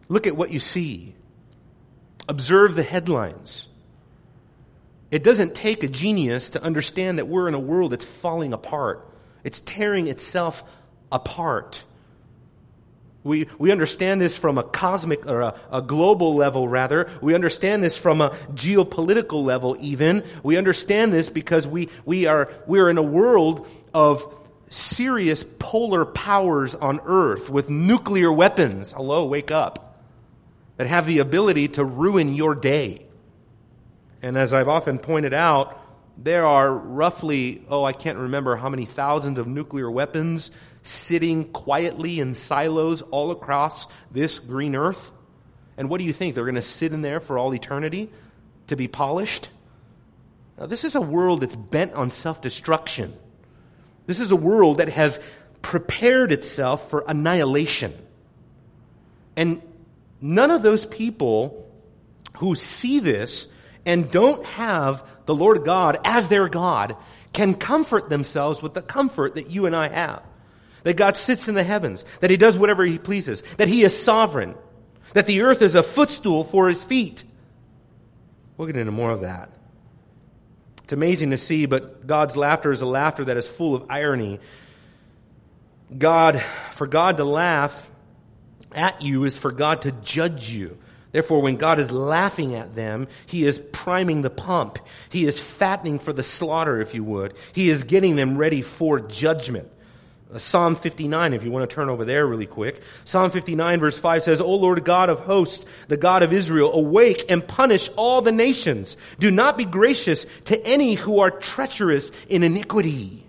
Look 0.09 0.29
at 0.29 0.37
what 0.37 0.53
you 0.53 0.61
see. 0.61 1.17
Observe 2.29 2.77
the 2.77 2.85
headlines. 2.85 3.67
It 5.11 5.25
doesn't 5.25 5.57
take 5.57 5.83
a 5.83 5.89
genius 5.89 6.51
to 6.51 6.63
understand 6.63 7.19
that 7.19 7.27
we're 7.27 7.49
in 7.49 7.55
a 7.55 7.59
world 7.59 7.91
that's 7.91 8.05
falling 8.05 8.53
apart. 8.53 9.13
It's 9.43 9.59
tearing 9.59 10.07
itself 10.07 10.63
apart. 11.11 11.83
We, 13.25 13.49
we 13.59 13.73
understand 13.73 14.21
this 14.21 14.37
from 14.37 14.59
a 14.59 14.63
cosmic 14.63 15.27
or 15.27 15.41
a, 15.41 15.55
a, 15.73 15.81
global 15.81 16.35
level, 16.35 16.69
rather. 16.69 17.09
We 17.23 17.35
understand 17.35 17.83
this 17.83 17.97
from 17.97 18.21
a 18.21 18.31
geopolitical 18.53 19.43
level, 19.43 19.79
even. 19.81 20.23
We 20.43 20.59
understand 20.59 21.15
this 21.15 21.31
because 21.31 21.67
we, 21.67 21.89
we 22.05 22.27
are, 22.27 22.53
we 22.67 22.81
are 22.81 22.91
in 22.91 22.99
a 22.99 23.03
world 23.03 23.67
of 23.95 24.31
serious 24.69 25.43
polar 25.59 26.05
powers 26.05 26.75
on 26.75 27.01
Earth 27.07 27.49
with 27.49 27.71
nuclear 27.71 28.31
weapons. 28.31 28.93
Hello, 28.93 29.25
wake 29.25 29.51
up. 29.51 30.03
That 30.77 30.87
have 30.87 31.07
the 31.07 31.21
ability 31.21 31.69
to 31.69 31.85
ruin 31.85 32.35
your 32.35 32.55
day. 32.55 33.07
And 34.21 34.37
as 34.37 34.53
I've 34.53 34.69
often 34.69 34.99
pointed 34.99 35.33
out, 35.33 35.81
there 36.19 36.45
are 36.45 36.71
roughly, 36.71 37.65
oh, 37.71 37.85
I 37.85 37.93
can't 37.93 38.19
remember 38.19 38.57
how 38.57 38.69
many 38.69 38.85
thousands 38.85 39.39
of 39.39 39.47
nuclear 39.47 39.91
weapons 39.91 40.51
sitting 40.85 41.51
quietly 41.51 42.21
in 42.21 42.35
silos 42.35 43.03
all 43.03 43.33
across 43.33 43.89
this 44.13 44.39
green 44.39 44.77
earth? 44.77 45.11
And 45.77 45.91
what 45.91 45.99
do 45.99 46.05
you 46.05 46.13
think? 46.13 46.35
They're 46.35 46.45
going 46.45 46.55
to 46.55 46.63
sit 46.63 46.93
in 46.93 47.01
there 47.01 47.19
for 47.19 47.37
all 47.37 47.53
eternity 47.53 48.11
to 48.69 48.77
be 48.77 48.87
polished? 48.87 49.49
Now, 50.59 50.67
this 50.67 50.85
is 50.85 50.95
a 50.95 51.01
world 51.01 51.41
that's 51.41 51.57
bent 51.57 51.95
on 51.95 52.11
self 52.11 52.41
destruction. 52.41 53.15
This 54.07 54.21
is 54.21 54.31
a 54.31 54.37
world 54.37 54.79
that 54.79 54.91
has 54.91 55.19
prepared 55.63 56.31
itself 56.31 56.91
for 56.91 57.05
annihilation. 57.09 57.95
And 59.35 59.63
none 60.21 60.51
of 60.51 60.63
those 60.63 60.87
people 60.87 61.69
who 62.39 62.55
see 62.55 63.01
this 63.01 63.49
and 63.87 64.11
don't 64.11 64.45
have 64.45 65.05
the 65.27 65.35
Lord 65.35 65.65
God 65.65 65.99
as 66.05 66.29
their 66.29 66.49
God 66.49 66.97
can 67.33 67.55
comfort 67.55 68.11
themselves 68.11 68.63
with 68.63 68.75
the 68.75 68.83
comfort 68.83 69.35
that 69.35 69.51
you 69.51 69.67
and 69.67 69.75
I 69.75 69.89
have 69.89 70.23
that 70.85 70.97
God 70.97 71.17
sits 71.17 71.49
in 71.49 71.55
the 71.55 71.65
heavens, 71.65 72.05
that 72.21 72.31
He 72.31 72.37
does 72.37 72.57
whatever 72.57 72.85
He 72.85 72.99
pleases, 72.99 73.43
that 73.57 73.69
He 73.69 73.83
is 73.83 74.01
sovereign, 74.01 74.55
that 75.13 75.27
the 75.27 75.43
earth 75.43 75.61
is 75.61 75.75
a 75.75 75.83
footstool 75.83 76.45
for 76.45 76.69
His 76.69 76.85
feet. 76.85 77.25
We'll 78.57 78.67
get 78.67 78.77
into 78.77 78.93
more 78.93 79.11
of 79.11 79.23
that. 79.23 79.51
It's 80.85 80.93
amazing 80.93 81.31
to 81.31 81.39
see, 81.39 81.67
but 81.67 82.07
God's 82.07 82.37
laughter 82.37 82.71
is 82.71 82.83
a 82.83 82.87
laughter 82.87 83.25
that 83.25 83.37
is 83.37 83.49
full 83.49 83.75
of 83.75 83.87
irony. 83.91 84.39
God, 85.97 86.43
for 86.73 86.87
God 86.87 87.17
to 87.17 87.25
laugh 87.25 87.91
at 88.73 89.03
you 89.03 89.25
is 89.25 89.37
for 89.37 89.51
God 89.51 89.83
to 89.83 89.93
judge 89.93 90.51
you. 90.51 90.79
Therefore, 91.13 91.41
when 91.41 91.57
God 91.57 91.79
is 91.79 91.93
laughing 91.93 92.55
at 92.57 92.75
them, 92.75 93.07
He 93.27 93.45
is 93.45 93.59
priming 93.73 94.23
the 94.23 94.31
pump. 94.31 94.79
He 95.11 95.25
is 95.25 95.39
fattening 95.39 96.01
for 96.01 96.13
the 96.13 96.25
slaughter, 96.25 96.81
if 96.81 96.93
you 96.93 97.05
would. 97.05 97.35
He 97.53 97.71
is 97.71 97.85
getting 97.85 98.17
them 98.17 98.37
ready 98.37 98.63
for 98.63 99.01
judgment. 99.01 99.71
Uh, 100.35 100.39
Psalm 100.39 100.75
59, 100.75 101.33
if 101.33 101.45
you 101.45 101.51
want 101.53 101.69
to 101.69 101.73
turn 101.73 101.89
over 101.89 102.05
there 102.05 102.27
really 102.27 102.47
quick. 102.47 102.83
Psalm 103.05 103.31
59 103.31 103.79
verse 103.79 103.99
5 103.99 104.23
says, 104.23 104.41
O 104.41 104.55
Lord 104.57 104.85
God 104.85 105.09
of 105.09 105.21
hosts, 105.21 105.65
the 105.87 105.97
God 105.97 106.23
of 106.23 106.33
Israel, 106.33 106.73
awake 106.73 107.27
and 107.29 107.47
punish 107.47 107.89
all 107.97 108.21
the 108.21 108.33
nations. 108.33 108.97
Do 109.21 109.31
not 109.31 109.57
be 109.57 109.65
gracious 109.65 110.27
to 110.47 110.67
any 110.67 110.95
who 110.95 111.21
are 111.21 111.31
treacherous 111.31 112.11
in 112.29 112.43
iniquity. 112.43 113.25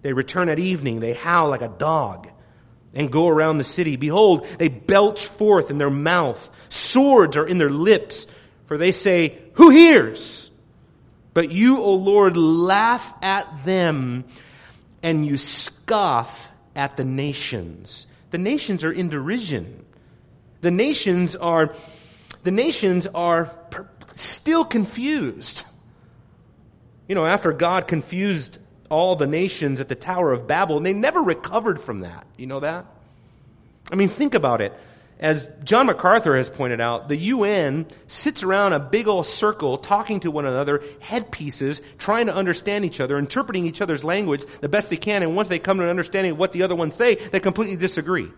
They 0.00 0.12
return 0.14 0.48
at 0.48 0.58
evening, 0.58 1.00
they 1.00 1.12
howl 1.12 1.50
like 1.50 1.62
a 1.62 1.68
dog 1.68 2.28
and 2.94 3.12
go 3.12 3.28
around 3.28 3.58
the 3.58 3.64
city. 3.64 3.96
Behold, 3.96 4.46
they 4.58 4.68
belch 4.68 5.26
forth 5.26 5.70
in 5.70 5.76
their 5.76 5.90
mouth. 5.90 6.48
Swords 6.70 7.36
are 7.36 7.46
in 7.46 7.58
their 7.58 7.70
lips, 7.70 8.26
for 8.66 8.78
they 8.78 8.92
say, 8.92 9.38
Who 9.54 9.68
hears? 9.68 10.50
But 11.34 11.50
you, 11.52 11.80
O 11.80 11.94
Lord, 11.94 12.36
laugh 12.36 13.14
at 13.22 13.64
them 13.64 14.24
and 15.02 15.26
you 15.26 15.36
scoff 15.36 16.50
at 16.74 16.96
the 16.96 17.04
nations. 17.04 18.06
The 18.30 18.38
nations 18.38 18.84
are 18.84 18.92
in 18.92 19.08
derision. 19.08 19.84
The 20.60 20.70
nations 20.70 21.36
are, 21.36 21.74
the 22.42 22.50
nations 22.50 23.06
are 23.06 23.46
per, 23.46 23.88
still 24.14 24.64
confused. 24.64 25.64
You 27.08 27.14
know, 27.14 27.24
after 27.24 27.52
God 27.52 27.88
confused 27.88 28.58
all 28.90 29.16
the 29.16 29.26
nations 29.26 29.80
at 29.80 29.88
the 29.88 29.94
Tower 29.94 30.32
of 30.32 30.46
Babel, 30.46 30.76
and 30.76 30.86
they 30.86 30.92
never 30.92 31.20
recovered 31.20 31.80
from 31.80 32.00
that. 32.00 32.26
You 32.36 32.46
know 32.46 32.60
that? 32.60 32.86
I 33.90 33.94
mean, 33.94 34.08
think 34.08 34.34
about 34.34 34.60
it 34.60 34.72
as 35.20 35.50
John 35.64 35.86
MacArthur 35.86 36.36
has 36.36 36.48
pointed 36.48 36.80
out, 36.80 37.08
the 37.08 37.16
UN 37.16 37.86
sits 38.06 38.42
around 38.44 38.72
a 38.72 38.78
big 38.78 39.08
old 39.08 39.26
circle 39.26 39.76
talking 39.76 40.20
to 40.20 40.30
one 40.30 40.46
another, 40.46 40.82
headpieces, 41.00 41.82
trying 41.98 42.26
to 42.26 42.34
understand 42.34 42.84
each 42.84 43.00
other, 43.00 43.18
interpreting 43.18 43.66
each 43.66 43.80
other's 43.80 44.04
language 44.04 44.44
the 44.60 44.68
best 44.68 44.90
they 44.90 44.96
can, 44.96 45.22
and 45.22 45.34
once 45.34 45.48
they 45.48 45.58
come 45.58 45.78
to 45.78 45.82
an 45.82 45.90
understanding 45.90 46.32
of 46.32 46.38
what 46.38 46.52
the 46.52 46.62
other 46.62 46.76
ones 46.76 46.94
say, 46.94 47.16
they 47.16 47.40
completely 47.40 47.76
disagree. 47.76 48.30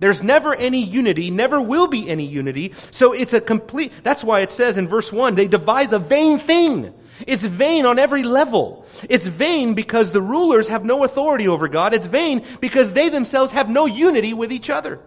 There's 0.00 0.22
never 0.22 0.54
any 0.54 0.82
unity, 0.84 1.30
never 1.30 1.60
will 1.60 1.88
be 1.88 2.08
any 2.08 2.24
unity, 2.24 2.72
so 2.90 3.12
it's 3.12 3.32
a 3.32 3.40
complete, 3.40 3.92
that's 4.02 4.22
why 4.22 4.40
it 4.40 4.52
says 4.52 4.76
in 4.78 4.88
verse 4.88 5.12
1, 5.12 5.34
they 5.34 5.48
devise 5.48 5.92
a 5.92 5.98
vain 5.98 6.38
thing. 6.38 6.94
It's 7.26 7.44
vain 7.44 7.86
on 7.86 7.98
every 7.98 8.22
level. 8.22 8.86
It's 9.08 9.26
vain 9.26 9.74
because 9.74 10.12
the 10.12 10.22
rulers 10.22 10.68
have 10.68 10.84
no 10.84 11.04
authority 11.04 11.48
over 11.48 11.68
God. 11.68 11.94
It's 11.94 12.06
vain 12.06 12.44
because 12.60 12.92
they 12.92 13.08
themselves 13.08 13.52
have 13.52 13.68
no 13.68 13.86
unity 13.86 14.34
with 14.34 14.52
each 14.52 14.70
other. 14.70 15.00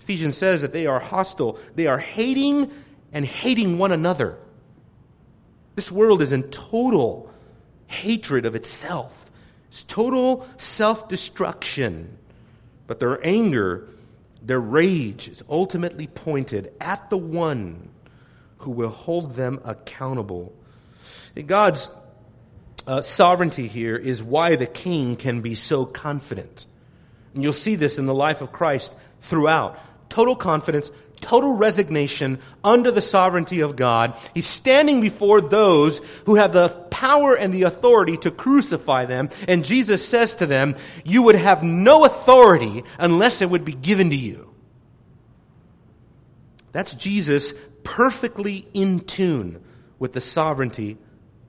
Ephesians 0.00 0.36
says 0.36 0.62
that 0.62 0.72
they 0.72 0.86
are 0.86 0.98
hostile. 0.98 1.58
They 1.74 1.86
are 1.86 1.98
hating 1.98 2.70
and 3.12 3.24
hating 3.24 3.78
one 3.78 3.92
another. 3.92 4.38
This 5.76 5.92
world 5.92 6.20
is 6.20 6.32
in 6.32 6.44
total 6.44 7.30
hatred 7.86 8.44
of 8.44 8.54
itself. 8.54 9.30
It's 9.68 9.84
total 9.84 10.48
self-destruction. 10.56 12.18
But 12.86 12.98
their 12.98 13.24
anger, 13.24 13.88
their 14.42 14.60
rage 14.60 15.28
is 15.28 15.44
ultimately 15.48 16.08
pointed 16.08 16.72
at 16.80 17.08
the 17.08 17.16
one 17.16 17.88
who 18.58 18.72
will 18.72 18.90
hold 18.90 19.34
them 19.34 19.60
accountable 19.64 20.52
God's 21.46 21.90
uh, 22.86 23.00
sovereignty 23.00 23.68
here 23.68 23.96
is 23.96 24.22
why 24.22 24.56
the 24.56 24.66
king 24.66 25.16
can 25.16 25.40
be 25.40 25.54
so 25.54 25.84
confident. 25.84 26.66
And 27.34 27.42
you'll 27.42 27.52
see 27.52 27.76
this 27.76 27.98
in 27.98 28.06
the 28.06 28.14
life 28.14 28.40
of 28.40 28.52
Christ 28.52 28.96
throughout. 29.20 29.78
Total 30.08 30.34
confidence, 30.34 30.90
total 31.20 31.56
resignation 31.56 32.40
under 32.64 32.90
the 32.90 33.00
sovereignty 33.00 33.60
of 33.60 33.76
God. 33.76 34.18
He's 34.34 34.46
standing 34.46 35.00
before 35.00 35.40
those 35.40 36.00
who 36.26 36.34
have 36.34 36.52
the 36.52 36.68
power 36.90 37.34
and 37.36 37.54
the 37.54 37.62
authority 37.62 38.16
to 38.18 38.30
crucify 38.30 39.04
them. 39.04 39.30
And 39.46 39.64
Jesus 39.64 40.06
says 40.06 40.34
to 40.36 40.46
them, 40.46 40.74
you 41.04 41.22
would 41.22 41.36
have 41.36 41.62
no 41.62 42.04
authority 42.04 42.82
unless 42.98 43.40
it 43.40 43.50
would 43.50 43.64
be 43.64 43.72
given 43.72 44.10
to 44.10 44.16
you. 44.16 44.52
That's 46.72 46.94
Jesus 46.94 47.54
perfectly 47.84 48.66
in 48.74 49.00
tune 49.00 49.62
with 50.00 50.12
the 50.12 50.20
sovereignty 50.20 50.98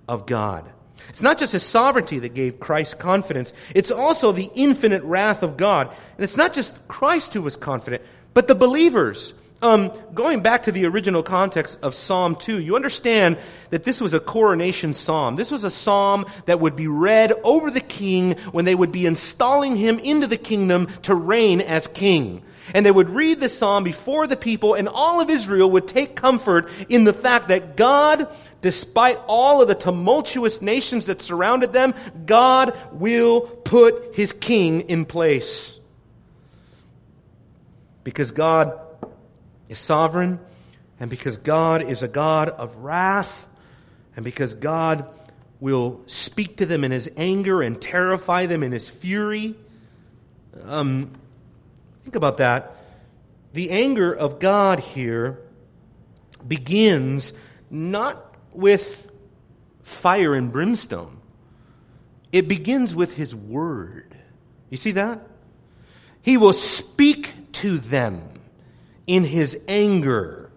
of 0.08 0.28
God. 0.28 0.70
It's 1.10 1.24
not 1.24 1.40
just 1.40 1.54
his 1.54 1.64
sovereignty 1.64 2.20
that 2.20 2.36
gave 2.36 2.60
Christ 2.60 3.00
confidence, 3.00 3.54
it's 3.74 3.90
also 3.90 4.32
the 4.32 4.52
infinite 4.54 5.02
wrath 5.04 5.42
of 5.42 5.58
God. 5.58 5.88
And 5.88 6.24
it's 6.24 6.38
not 6.38 6.54
just 6.54 6.88
Christ 6.88 7.34
who 7.34 7.42
was 7.42 7.56
confident, 7.56 8.04
but 8.36 8.48
the 8.48 8.54
believers. 8.54 9.34
Um, 9.64 9.92
going 10.16 10.42
back 10.42 10.64
to 10.64 10.72
the 10.72 10.88
original 10.88 11.22
context 11.22 11.78
of 11.84 11.94
Psalm 11.94 12.36
2, 12.36 12.60
you 12.60 12.76
understand 12.76 13.38
that 13.70 13.84
this 13.84 14.02
was 14.02 14.16
a 14.16 14.20
coronation 14.20 14.92
psalm. 14.92 15.36
This 15.36 15.52
was 15.52 15.64
a 15.64 15.70
psalm 15.70 16.26
that 16.48 16.60
would 16.60 16.76
be 16.76 16.88
read 16.88 17.32
over 17.44 17.70
the 17.70 17.80
king 17.80 18.38
when 18.52 18.66
they 18.66 18.74
would 18.74 18.92
be 18.92 19.06
installing 19.06 19.76
him 19.76 20.00
into 20.00 20.26
the 20.26 20.38
kingdom 20.38 20.88
to 21.04 21.14
reign 21.14 21.62
as 21.62 21.86
king. 21.86 22.42
And 22.74 22.86
they 22.86 22.92
would 22.92 23.10
read 23.10 23.40
the 23.40 23.50
psalm 23.50 23.84
before 23.84 24.28
the 24.28 24.38
people, 24.38 24.74
and 24.74 24.88
all 24.88 25.20
of 25.20 25.30
Israel 25.30 25.72
would 25.72 25.88
take 25.88 26.16
comfort 26.16 26.70
in 26.90 27.04
the 27.04 27.14
fact 27.14 27.48
that 27.48 27.76
God, 27.76 28.28
despite 28.62 29.20
all 29.28 29.62
of 29.62 29.68
the 29.68 29.76
tumultuous 29.76 30.62
nations 30.62 31.08
that 31.08 31.22
surrounded 31.22 31.74
them, 31.74 31.94
God 32.26 32.78
will 32.92 33.42
put 33.42 34.16
his 34.16 34.32
king 34.32 34.82
in 34.82 35.06
place. 35.06 35.80
Because 38.04 38.32
God 38.32 38.80
is 39.70 39.80
sovereign, 39.80 40.40
and 41.00 41.10
because 41.10 41.38
God 41.38 41.84
is 41.84 42.04
a 42.04 42.08
God 42.08 42.50
of 42.50 42.76
wrath, 42.78 43.48
and 44.16 44.26
because 44.26 44.54
God 44.54 45.08
will 45.60 46.02
speak 46.08 46.58
to 46.58 46.66
them 46.66 46.84
in 46.84 46.92
his 46.92 47.10
anger 47.16 47.62
and 47.62 47.80
terrify 47.82 48.48
them 48.48 48.64
in 48.64 48.72
his 48.72 48.90
fury. 48.90 49.56
Um, 50.64 51.12
think 52.04 52.16
about 52.16 52.38
that. 52.38 52.76
the 53.54 53.72
anger 53.72 54.14
of 54.14 54.40
God 54.40 54.80
here 54.80 55.40
begins 56.48 57.34
not 57.70 58.34
with 58.54 59.10
fire 59.82 60.34
and 60.34 60.52
brimstone. 60.52 61.18
It 62.32 62.48
begins 62.48 62.96
with 62.96 63.16
his 63.16 63.36
word. 63.36 64.16
You 64.70 64.78
see 64.78 64.92
that? 64.92 65.28
He 66.22 66.38
will 66.38 66.54
speak 66.54 67.52
to 67.54 67.78
them 67.78 68.22
in 69.06 69.26
his 69.26 69.60
anger 69.68 70.50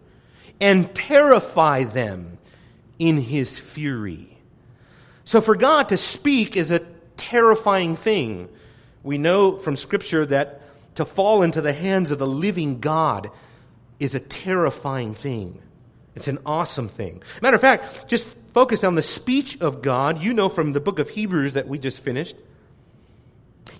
and 0.60 0.94
terrify 0.94 1.84
them 1.84 2.38
in 2.98 3.18
his 3.18 3.58
fury. 3.58 4.38
So 5.24 5.40
for 5.40 5.56
God 5.56 5.88
to 5.88 5.96
speak 5.96 6.56
is 6.56 6.70
a 6.70 6.80
terrifying 7.16 7.96
thing. 7.96 8.48
We 9.02 9.18
know 9.18 9.56
from 9.56 9.74
scripture 9.74 10.24
that 10.26 10.60
to 10.96 11.04
fall 11.04 11.42
into 11.42 11.60
the 11.60 11.72
hands 11.72 12.10
of 12.10 12.18
the 12.18 12.26
living 12.26 12.80
God 12.80 13.30
is 13.98 14.14
a 14.14 14.20
terrifying 14.20 15.14
thing. 15.14 15.60
It's 16.14 16.28
an 16.28 16.38
awesome 16.46 16.88
thing. 16.88 17.22
Matter 17.42 17.56
of 17.56 17.60
fact, 17.60 18.08
just 18.08 18.28
focus 18.52 18.84
on 18.84 18.94
the 18.94 19.02
speech 19.02 19.60
of 19.60 19.82
God. 19.82 20.22
You 20.22 20.32
know 20.32 20.48
from 20.48 20.72
the 20.72 20.80
book 20.80 20.98
of 20.98 21.08
Hebrews 21.08 21.54
that 21.54 21.66
we 21.66 21.78
just 21.78 22.00
finished. 22.00 22.36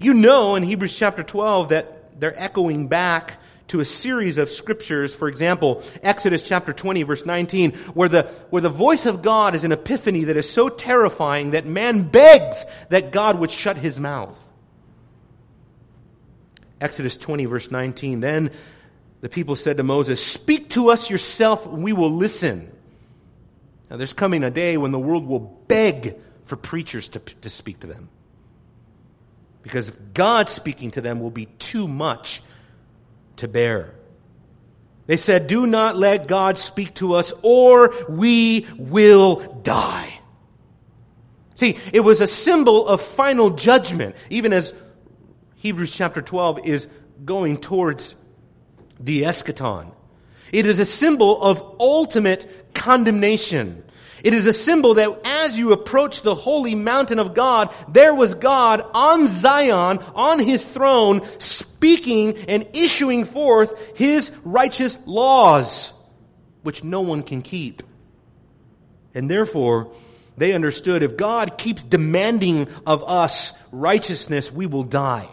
You 0.00 0.14
know 0.14 0.56
in 0.56 0.62
Hebrews 0.62 0.96
chapter 0.96 1.22
12 1.22 1.68
that 1.68 2.20
they're 2.20 2.38
echoing 2.38 2.88
back 2.88 3.40
to 3.68 3.80
a 3.80 3.84
series 3.84 4.38
of 4.38 4.50
scriptures. 4.50 5.14
For 5.14 5.28
example, 5.28 5.82
Exodus 6.02 6.42
chapter 6.42 6.72
20 6.72 7.04
verse 7.04 7.24
19, 7.24 7.72
where 7.94 8.08
the, 8.08 8.22
where 8.50 8.62
the 8.62 8.68
voice 8.68 9.06
of 9.06 9.22
God 9.22 9.54
is 9.54 9.64
an 9.64 9.72
epiphany 9.72 10.24
that 10.24 10.36
is 10.36 10.50
so 10.50 10.68
terrifying 10.68 11.52
that 11.52 11.66
man 11.66 12.02
begs 12.02 12.66
that 12.88 13.12
God 13.12 13.38
would 13.38 13.50
shut 13.50 13.78
his 13.78 14.00
mouth. 14.00 14.38
Exodus 16.84 17.16
20 17.16 17.46
verse 17.46 17.70
19, 17.70 18.20
then 18.20 18.50
the 19.22 19.30
people 19.30 19.56
said 19.56 19.78
to 19.78 19.82
Moses, 19.82 20.24
Speak 20.24 20.68
to 20.70 20.90
us 20.90 21.08
yourself, 21.08 21.66
we 21.66 21.94
will 21.94 22.10
listen. 22.10 22.70
Now, 23.88 23.96
there's 23.96 24.12
coming 24.12 24.44
a 24.44 24.50
day 24.50 24.76
when 24.76 24.92
the 24.92 24.98
world 24.98 25.26
will 25.26 25.40
beg 25.40 26.16
for 26.44 26.56
preachers 26.56 27.08
to, 27.10 27.20
to 27.20 27.48
speak 27.48 27.80
to 27.80 27.86
them. 27.86 28.10
Because 29.62 29.90
God 30.12 30.50
speaking 30.50 30.90
to 30.90 31.00
them 31.00 31.20
will 31.20 31.30
be 31.30 31.46
too 31.46 31.88
much 31.88 32.42
to 33.36 33.48
bear. 33.48 33.94
They 35.06 35.16
said, 35.16 35.46
Do 35.46 35.66
not 35.66 35.96
let 35.96 36.28
God 36.28 36.58
speak 36.58 36.92
to 36.96 37.14
us, 37.14 37.32
or 37.42 37.94
we 38.10 38.66
will 38.76 39.36
die. 39.62 40.20
See, 41.54 41.78
it 41.94 42.00
was 42.00 42.20
a 42.20 42.26
symbol 42.26 42.86
of 42.86 43.00
final 43.00 43.48
judgment, 43.48 44.16
even 44.28 44.52
as 44.52 44.74
Hebrews 45.64 45.92
chapter 45.92 46.20
12 46.20 46.66
is 46.66 46.88
going 47.24 47.56
towards 47.56 48.14
the 49.00 49.22
eschaton. 49.22 49.92
It 50.52 50.66
is 50.66 50.78
a 50.78 50.84
symbol 50.84 51.40
of 51.42 51.76
ultimate 51.80 52.74
condemnation. 52.74 53.82
It 54.22 54.34
is 54.34 54.46
a 54.46 54.52
symbol 54.52 54.92
that 54.94 55.18
as 55.24 55.58
you 55.58 55.72
approach 55.72 56.20
the 56.20 56.34
holy 56.34 56.74
mountain 56.74 57.18
of 57.18 57.32
God, 57.32 57.72
there 57.88 58.14
was 58.14 58.34
God 58.34 58.84
on 58.92 59.26
Zion, 59.26 60.00
on 60.14 60.38
his 60.38 60.66
throne, 60.66 61.26
speaking 61.38 62.36
and 62.46 62.68
issuing 62.74 63.24
forth 63.24 63.96
his 63.96 64.30
righteous 64.44 64.98
laws, 65.06 65.94
which 66.62 66.84
no 66.84 67.00
one 67.00 67.22
can 67.22 67.40
keep. 67.40 67.82
And 69.14 69.30
therefore, 69.30 69.94
they 70.36 70.52
understood 70.52 71.02
if 71.02 71.16
God 71.16 71.56
keeps 71.56 71.82
demanding 71.82 72.68
of 72.86 73.02
us 73.02 73.54
righteousness, 73.72 74.52
we 74.52 74.66
will 74.66 74.82
die. 74.82 75.30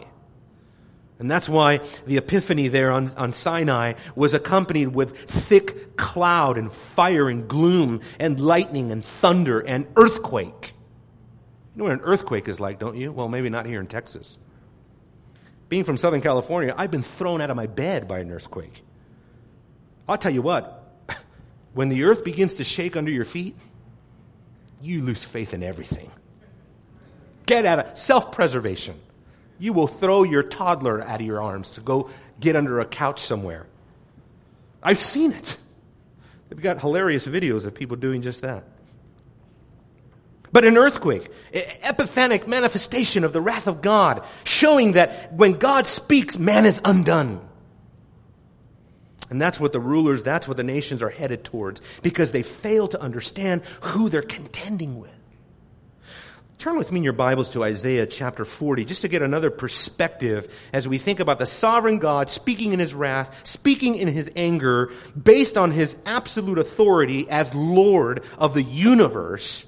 And 1.21 1.29
that's 1.29 1.47
why 1.47 1.81
the 2.07 2.17
epiphany 2.17 2.67
there 2.67 2.89
on, 2.89 3.07
on 3.15 3.31
Sinai 3.31 3.93
was 4.15 4.33
accompanied 4.33 4.87
with 4.87 5.15
thick 5.15 5.95
cloud 5.95 6.57
and 6.57 6.71
fire 6.71 7.29
and 7.29 7.47
gloom 7.47 8.01
and 8.19 8.39
lightning 8.39 8.91
and 8.91 9.05
thunder 9.05 9.59
and 9.59 9.85
earthquake. 9.97 10.73
You 11.75 11.77
know 11.77 11.83
what 11.83 11.93
an 11.93 12.01
earthquake 12.01 12.47
is 12.47 12.59
like, 12.59 12.79
don't 12.79 12.97
you? 12.97 13.11
Well, 13.11 13.29
maybe 13.29 13.51
not 13.51 13.67
here 13.67 13.79
in 13.79 13.85
Texas. 13.85 14.39
Being 15.69 15.83
from 15.83 15.95
Southern 15.95 16.21
California, 16.21 16.73
I've 16.75 16.89
been 16.89 17.03
thrown 17.03 17.39
out 17.39 17.51
of 17.51 17.55
my 17.55 17.67
bed 17.67 18.07
by 18.07 18.17
an 18.17 18.31
earthquake. 18.31 18.81
I'll 20.09 20.17
tell 20.17 20.33
you 20.33 20.41
what, 20.41 20.91
when 21.75 21.89
the 21.89 22.05
earth 22.05 22.23
begins 22.23 22.55
to 22.55 22.63
shake 22.63 22.97
under 22.97 23.11
your 23.11 23.25
feet, 23.25 23.55
you 24.81 25.03
lose 25.03 25.23
faith 25.23 25.53
in 25.53 25.61
everything. 25.61 26.09
Get 27.45 27.67
out 27.67 27.77
of 27.77 27.97
self 27.99 28.31
preservation 28.31 28.99
you 29.61 29.73
will 29.73 29.85
throw 29.85 30.23
your 30.23 30.41
toddler 30.41 31.03
out 31.03 31.21
of 31.21 31.25
your 31.25 31.39
arms 31.39 31.75
to 31.75 31.81
go 31.81 32.09
get 32.39 32.55
under 32.55 32.79
a 32.79 32.85
couch 32.85 33.21
somewhere. 33.21 33.67
I've 34.81 34.97
seen 34.97 35.33
it. 35.33 35.55
They've 36.49 36.59
got 36.59 36.81
hilarious 36.81 37.27
videos 37.27 37.63
of 37.63 37.75
people 37.75 37.95
doing 37.95 38.23
just 38.23 38.41
that. 38.41 38.63
But 40.51 40.65
an 40.65 40.77
earthquake, 40.77 41.29
epiphanic 41.53 42.47
manifestation 42.47 43.23
of 43.23 43.33
the 43.33 43.39
wrath 43.39 43.67
of 43.67 43.83
God, 43.83 44.25
showing 44.45 44.93
that 44.93 45.31
when 45.31 45.53
God 45.53 45.85
speaks, 45.85 46.39
man 46.39 46.65
is 46.65 46.81
undone. 46.83 47.39
And 49.29 49.39
that's 49.39 49.59
what 49.59 49.73
the 49.73 49.79
rulers, 49.79 50.23
that's 50.23 50.47
what 50.47 50.57
the 50.57 50.63
nations 50.63 51.03
are 51.03 51.09
headed 51.09 51.43
towards, 51.43 51.83
because 52.01 52.31
they 52.31 52.41
fail 52.41 52.87
to 52.87 52.99
understand 52.99 53.61
who 53.81 54.09
they're 54.09 54.23
contending 54.23 54.99
with. 54.99 55.11
Turn 56.61 56.77
with 56.77 56.91
me 56.91 56.99
in 56.99 57.03
your 57.03 57.13
Bibles 57.13 57.49
to 57.53 57.63
Isaiah 57.63 58.05
chapter 58.05 58.45
40, 58.45 58.85
just 58.85 59.01
to 59.01 59.07
get 59.07 59.23
another 59.23 59.49
perspective 59.49 60.55
as 60.71 60.87
we 60.87 60.99
think 60.99 61.19
about 61.19 61.39
the 61.39 61.47
sovereign 61.47 61.97
God 61.97 62.29
speaking 62.29 62.71
in 62.71 62.79
his 62.79 62.93
wrath, 62.93 63.35
speaking 63.43 63.97
in 63.97 64.07
his 64.07 64.29
anger, 64.35 64.91
based 65.19 65.57
on 65.57 65.71
his 65.71 65.97
absolute 66.05 66.59
authority 66.59 67.27
as 67.27 67.55
Lord 67.55 68.23
of 68.37 68.53
the 68.53 68.61
universe 68.61 69.65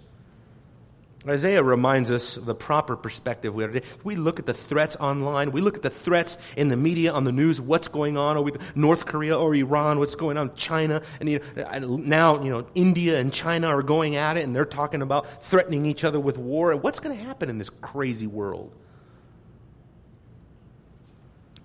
Isaiah 1.25 1.63
reminds 1.63 2.11
us 2.11 2.35
the 2.35 2.53
proper 2.53 2.97
perspective. 2.97 3.55
We 4.03 4.15
look 4.15 4.39
at 4.39 4.45
the 4.45 4.53
threats 4.53 4.97
online. 4.97 5.51
We 5.51 5.61
look 5.61 5.77
at 5.77 5.81
the 5.81 5.89
threats 5.89 6.37
in 6.57 6.67
the 6.67 6.75
media, 6.75 7.13
on 7.13 7.23
the 7.23 7.31
news, 7.31 7.61
what's 7.61 7.87
going 7.87 8.17
on 8.17 8.43
with 8.43 8.75
North 8.75 9.05
Korea 9.05 9.37
or 9.37 9.55
Iran, 9.55 9.99
what's 9.99 10.15
going 10.15 10.37
on 10.37 10.53
China. 10.55 11.01
And 11.21 11.29
you 11.29 11.39
know, 11.55 11.95
now, 11.95 12.43
you 12.43 12.49
know, 12.49 12.67
India 12.75 13.19
and 13.19 13.33
China 13.33 13.67
are 13.67 13.81
going 13.81 14.17
at 14.17 14.35
it 14.35 14.43
and 14.43 14.53
they're 14.53 14.65
talking 14.65 15.01
about 15.01 15.41
threatening 15.43 15.85
each 15.85 16.03
other 16.03 16.19
with 16.19 16.37
war. 16.37 16.73
And 16.73 16.83
what's 16.83 16.99
going 16.99 17.17
to 17.17 17.23
happen 17.23 17.49
in 17.49 17.57
this 17.57 17.69
crazy 17.69 18.27
world? 18.27 18.73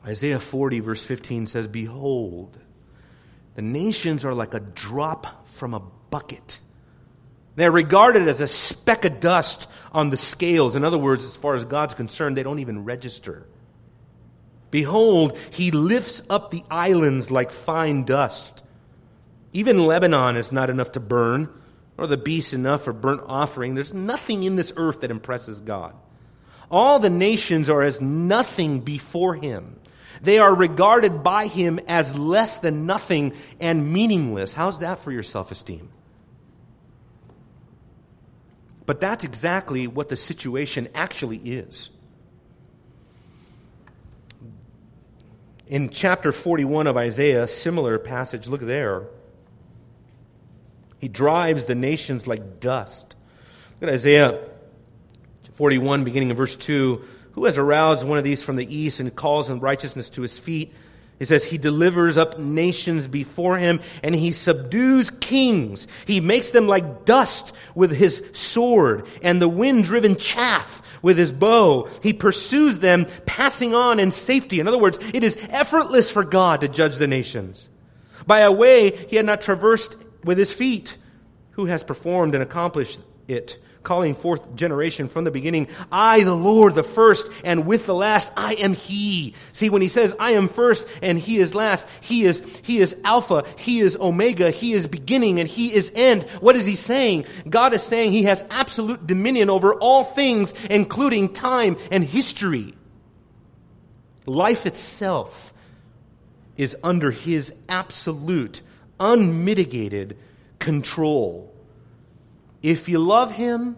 Isaiah 0.06 0.38
40, 0.38 0.80
verse 0.80 1.04
15 1.04 1.48
says, 1.48 1.66
Behold, 1.66 2.56
the 3.56 3.62
nations 3.62 4.24
are 4.24 4.34
like 4.34 4.54
a 4.54 4.60
drop 4.60 5.48
from 5.48 5.74
a 5.74 5.80
bucket 5.80 6.60
they're 7.58 7.72
regarded 7.72 8.28
as 8.28 8.40
a 8.40 8.46
speck 8.46 9.04
of 9.04 9.18
dust 9.18 9.68
on 9.90 10.10
the 10.10 10.16
scales. 10.16 10.76
In 10.76 10.84
other 10.84 10.96
words, 10.96 11.24
as 11.24 11.36
far 11.36 11.56
as 11.56 11.64
God's 11.64 11.94
concerned, 11.94 12.36
they 12.36 12.44
don't 12.44 12.60
even 12.60 12.84
register. 12.84 13.46
Behold, 14.70 15.36
he 15.50 15.72
lifts 15.72 16.22
up 16.30 16.52
the 16.52 16.62
islands 16.70 17.32
like 17.32 17.50
fine 17.50 18.04
dust. 18.04 18.62
Even 19.52 19.86
Lebanon 19.86 20.36
is 20.36 20.52
not 20.52 20.70
enough 20.70 20.92
to 20.92 21.00
burn, 21.00 21.48
or 21.96 22.06
the 22.06 22.16
beasts 22.16 22.52
enough 22.52 22.84
for 22.84 22.92
burnt 22.92 23.22
offering. 23.26 23.74
There's 23.74 23.92
nothing 23.92 24.44
in 24.44 24.54
this 24.54 24.72
earth 24.76 25.00
that 25.00 25.10
impresses 25.10 25.60
God. 25.60 25.96
All 26.70 27.00
the 27.00 27.10
nations 27.10 27.68
are 27.68 27.82
as 27.82 28.00
nothing 28.00 28.82
before 28.82 29.34
him. 29.34 29.80
They 30.22 30.38
are 30.38 30.54
regarded 30.54 31.24
by 31.24 31.48
him 31.48 31.80
as 31.88 32.16
less 32.16 32.58
than 32.58 32.86
nothing 32.86 33.32
and 33.58 33.92
meaningless. 33.92 34.52
How's 34.52 34.78
that 34.78 35.00
for 35.00 35.10
your 35.10 35.24
self 35.24 35.50
esteem? 35.50 35.90
But 38.88 39.02
that's 39.02 39.22
exactly 39.22 39.86
what 39.86 40.08
the 40.08 40.16
situation 40.16 40.88
actually 40.94 41.36
is. 41.36 41.90
In 45.66 45.90
chapter 45.90 46.32
41 46.32 46.86
of 46.86 46.96
Isaiah, 46.96 47.46
similar 47.48 47.98
passage, 47.98 48.48
look 48.48 48.62
there. 48.62 49.02
He 51.00 51.08
drives 51.08 51.66
the 51.66 51.74
nations 51.74 52.26
like 52.26 52.60
dust. 52.60 53.14
Look 53.78 53.90
at 53.90 53.94
Isaiah 53.94 54.48
41, 55.56 56.04
beginning 56.04 56.30
in 56.30 56.36
verse 56.36 56.56
2. 56.56 57.04
Who 57.32 57.44
has 57.44 57.58
aroused 57.58 58.06
one 58.06 58.16
of 58.16 58.24
these 58.24 58.42
from 58.42 58.56
the 58.56 58.74
east 58.74 59.00
and 59.00 59.14
calls 59.14 59.50
in 59.50 59.60
righteousness 59.60 60.08
to 60.08 60.22
his 60.22 60.38
feet? 60.38 60.72
He 61.18 61.24
says 61.24 61.44
he 61.44 61.58
delivers 61.58 62.16
up 62.16 62.38
nations 62.38 63.08
before 63.08 63.58
him 63.58 63.80
and 64.04 64.14
he 64.14 64.30
subdues 64.30 65.10
kings. 65.10 65.88
He 66.06 66.20
makes 66.20 66.50
them 66.50 66.68
like 66.68 67.04
dust 67.04 67.54
with 67.74 67.90
his 67.90 68.22
sword 68.32 69.06
and 69.22 69.42
the 69.42 69.48
wind 69.48 69.84
driven 69.84 70.16
chaff 70.16 70.82
with 71.02 71.18
his 71.18 71.32
bow. 71.32 71.88
He 72.02 72.12
pursues 72.12 72.78
them 72.78 73.06
passing 73.26 73.74
on 73.74 73.98
in 73.98 74.12
safety. 74.12 74.60
In 74.60 74.68
other 74.68 74.78
words, 74.78 74.98
it 75.12 75.24
is 75.24 75.36
effortless 75.50 76.10
for 76.10 76.22
God 76.22 76.60
to 76.60 76.68
judge 76.68 76.96
the 76.96 77.08
nations. 77.08 77.68
By 78.26 78.40
a 78.40 78.52
way 78.52 78.90
he 78.90 79.16
had 79.16 79.26
not 79.26 79.42
traversed 79.42 79.96
with 80.24 80.38
his 80.38 80.52
feet. 80.52 80.96
Who 81.52 81.66
has 81.66 81.82
performed 81.82 82.34
and 82.34 82.42
accomplished 82.42 83.00
it? 83.26 83.58
Calling 83.88 84.14
forth 84.14 84.54
generation 84.54 85.08
from 85.08 85.24
the 85.24 85.30
beginning. 85.30 85.66
I, 85.90 86.22
the 86.22 86.34
Lord, 86.34 86.74
the 86.74 86.82
first, 86.82 87.26
and 87.42 87.66
with 87.66 87.86
the 87.86 87.94
last, 87.94 88.30
I 88.36 88.52
am 88.56 88.74
He. 88.74 89.32
See, 89.52 89.70
when 89.70 89.80
He 89.80 89.88
says, 89.88 90.14
I 90.20 90.32
am 90.32 90.48
first 90.48 90.86
and 91.00 91.18
He 91.18 91.38
is 91.38 91.54
last, 91.54 91.88
He 92.02 92.24
is, 92.24 92.42
He 92.62 92.80
is 92.80 92.94
Alpha, 93.02 93.46
He 93.56 93.80
is 93.80 93.96
Omega, 93.96 94.50
He 94.50 94.74
is 94.74 94.86
beginning, 94.86 95.40
and 95.40 95.48
He 95.48 95.72
is 95.72 95.90
end. 95.94 96.24
What 96.40 96.54
is 96.54 96.66
He 96.66 96.74
saying? 96.74 97.24
God 97.48 97.72
is 97.72 97.82
saying 97.82 98.12
He 98.12 98.24
has 98.24 98.44
absolute 98.50 99.06
dominion 99.06 99.48
over 99.48 99.72
all 99.72 100.04
things, 100.04 100.52
including 100.68 101.32
time 101.32 101.78
and 101.90 102.04
history. 102.04 102.74
Life 104.26 104.66
itself 104.66 105.54
is 106.58 106.76
under 106.84 107.10
His 107.10 107.54
absolute, 107.70 108.60
unmitigated 109.00 110.18
control. 110.58 111.54
If 112.62 112.88
you 112.88 112.98
love 112.98 113.32
Him, 113.32 113.76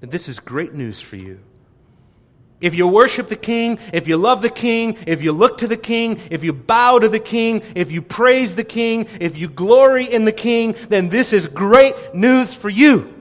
then 0.00 0.10
this 0.10 0.28
is 0.28 0.38
great 0.40 0.74
news 0.74 1.00
for 1.00 1.16
you. 1.16 1.40
If 2.60 2.74
you 2.74 2.88
worship 2.88 3.28
the 3.28 3.36
King, 3.36 3.78
if 3.92 4.08
you 4.08 4.16
love 4.16 4.42
the 4.42 4.50
King, 4.50 4.96
if 5.06 5.22
you 5.22 5.32
look 5.32 5.58
to 5.58 5.68
the 5.68 5.76
King, 5.76 6.20
if 6.30 6.42
you 6.42 6.52
bow 6.52 6.98
to 6.98 7.08
the 7.08 7.20
King, 7.20 7.62
if 7.76 7.92
you 7.92 8.02
praise 8.02 8.56
the 8.56 8.64
King, 8.64 9.06
if 9.20 9.38
you 9.38 9.48
glory 9.48 10.04
in 10.04 10.24
the 10.24 10.32
King, 10.32 10.74
then 10.88 11.08
this 11.08 11.32
is 11.32 11.46
great 11.46 11.94
news 12.14 12.52
for 12.52 12.68
you. 12.68 13.14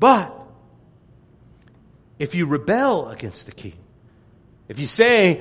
But 0.00 0.36
if 2.18 2.34
you 2.34 2.46
rebel 2.46 3.08
against 3.08 3.46
the 3.46 3.52
King, 3.52 3.76
if 4.68 4.80
you 4.80 4.86
say, 4.86 5.40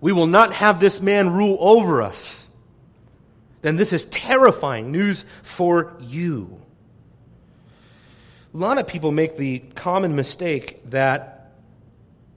we 0.00 0.12
will 0.12 0.28
not 0.28 0.52
have 0.52 0.78
this 0.78 1.00
man 1.00 1.30
rule 1.30 1.56
over 1.58 2.02
us, 2.02 2.39
then 3.62 3.76
this 3.76 3.92
is 3.92 4.04
terrifying 4.06 4.90
news 4.90 5.24
for 5.42 5.96
you. 6.00 6.60
A 8.52 8.56
lot 8.56 8.78
of 8.78 8.86
people 8.86 9.12
make 9.12 9.36
the 9.36 9.60
common 9.74 10.16
mistake 10.16 10.80
that 10.90 11.52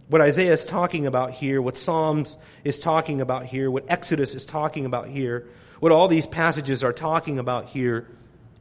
what 0.09 0.21
Isaiah 0.21 0.53
is 0.53 0.65
talking 0.65 1.07
about 1.07 1.31
here, 1.31 1.61
what 1.61 1.75
Psalms 1.75 2.37
is 2.63 2.77
talking 2.77 3.21
about 3.21 3.45
here, 3.45 3.71
what 3.71 3.85
Exodus 3.87 4.35
is 4.35 4.45
talking 4.45 4.85
about 4.85 5.07
here, 5.07 5.47
what 5.79 5.91
all 5.91 6.07
these 6.07 6.27
passages 6.27 6.83
are 6.83 6.93
talking 6.93 7.39
about 7.39 7.65
here 7.65 8.07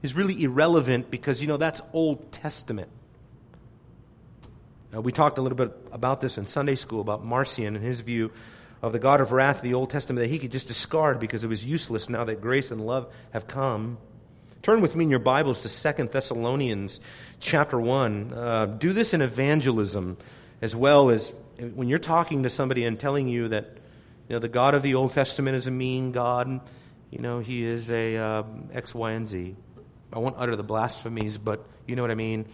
is 0.02 0.14
really 0.14 0.42
irrelevant 0.42 1.10
because, 1.10 1.42
you 1.42 1.48
know, 1.48 1.56
that's 1.56 1.82
Old 1.92 2.32
Testament. 2.32 2.88
Uh, 4.94 5.00
we 5.00 5.12
talked 5.12 5.38
a 5.38 5.42
little 5.42 5.56
bit 5.56 5.72
about 5.92 6.20
this 6.20 6.38
in 6.38 6.46
Sunday 6.46 6.74
school 6.74 7.00
about 7.00 7.24
Marcion 7.24 7.76
and 7.76 7.84
his 7.84 8.00
view 8.00 8.30
of 8.82 8.92
the 8.92 8.98
God 8.98 9.20
of 9.20 9.30
wrath 9.30 9.58
of 9.58 9.62
the 9.62 9.74
Old 9.74 9.90
Testament 9.90 10.20
that 10.20 10.28
he 10.28 10.40
could 10.40 10.50
just 10.50 10.66
discard 10.66 11.20
because 11.20 11.44
it 11.44 11.48
was 11.48 11.64
useless 11.64 12.08
now 12.08 12.24
that 12.24 12.40
grace 12.40 12.72
and 12.72 12.84
love 12.84 13.12
have 13.30 13.46
come. 13.46 13.96
Turn 14.60 14.80
with 14.80 14.96
me 14.96 15.04
in 15.04 15.10
your 15.10 15.20
Bibles 15.20 15.60
to 15.60 15.68
Second 15.68 16.10
Thessalonians 16.10 17.00
chapter 17.38 17.80
1. 17.80 18.32
Uh, 18.32 18.66
do 18.66 18.92
this 18.92 19.14
in 19.14 19.22
evangelism 19.22 20.16
as 20.60 20.74
well 20.74 21.10
as 21.10 21.32
when 21.74 21.88
you're 21.88 22.00
talking 22.00 22.42
to 22.42 22.50
somebody 22.50 22.84
and 22.84 22.98
telling 22.98 23.28
you 23.28 23.48
that 23.48 23.64
you 24.28 24.34
know, 24.34 24.38
the 24.40 24.48
God 24.48 24.74
of 24.74 24.82
the 24.82 24.96
Old 24.96 25.12
Testament 25.12 25.56
is 25.56 25.68
a 25.68 25.70
mean 25.70 26.10
God. 26.10 26.60
You 27.10 27.18
know, 27.18 27.38
he 27.38 27.64
is 27.64 27.90
a 27.90 28.16
uh, 28.16 28.42
X, 28.72 28.94
Y, 28.94 29.12
and 29.12 29.28
Z. 29.28 29.54
I 30.12 30.18
won't 30.18 30.36
utter 30.38 30.56
the 30.56 30.62
blasphemies, 30.64 31.38
but 31.38 31.64
you 31.86 31.94
know 31.94 32.02
what 32.02 32.10
I 32.10 32.16
mean. 32.16 32.46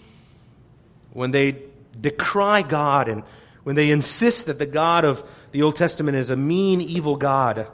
When 1.13 1.31
they 1.31 1.63
decry 1.99 2.63
God 2.63 3.09
and 3.09 3.23
when 3.65 3.77
they 3.77 3.91
insist 3.91 4.47
that 4.47 4.59
the 4.59 4.67
God 4.67 5.05
of 5.05 5.23
the 5.53 5.63
Old 5.63 5.77
Testament 5.77 6.17
is 6.17 6.31
a 6.31 6.37
mean, 6.37 6.81
evil 6.81 7.17
God, 7.17 7.69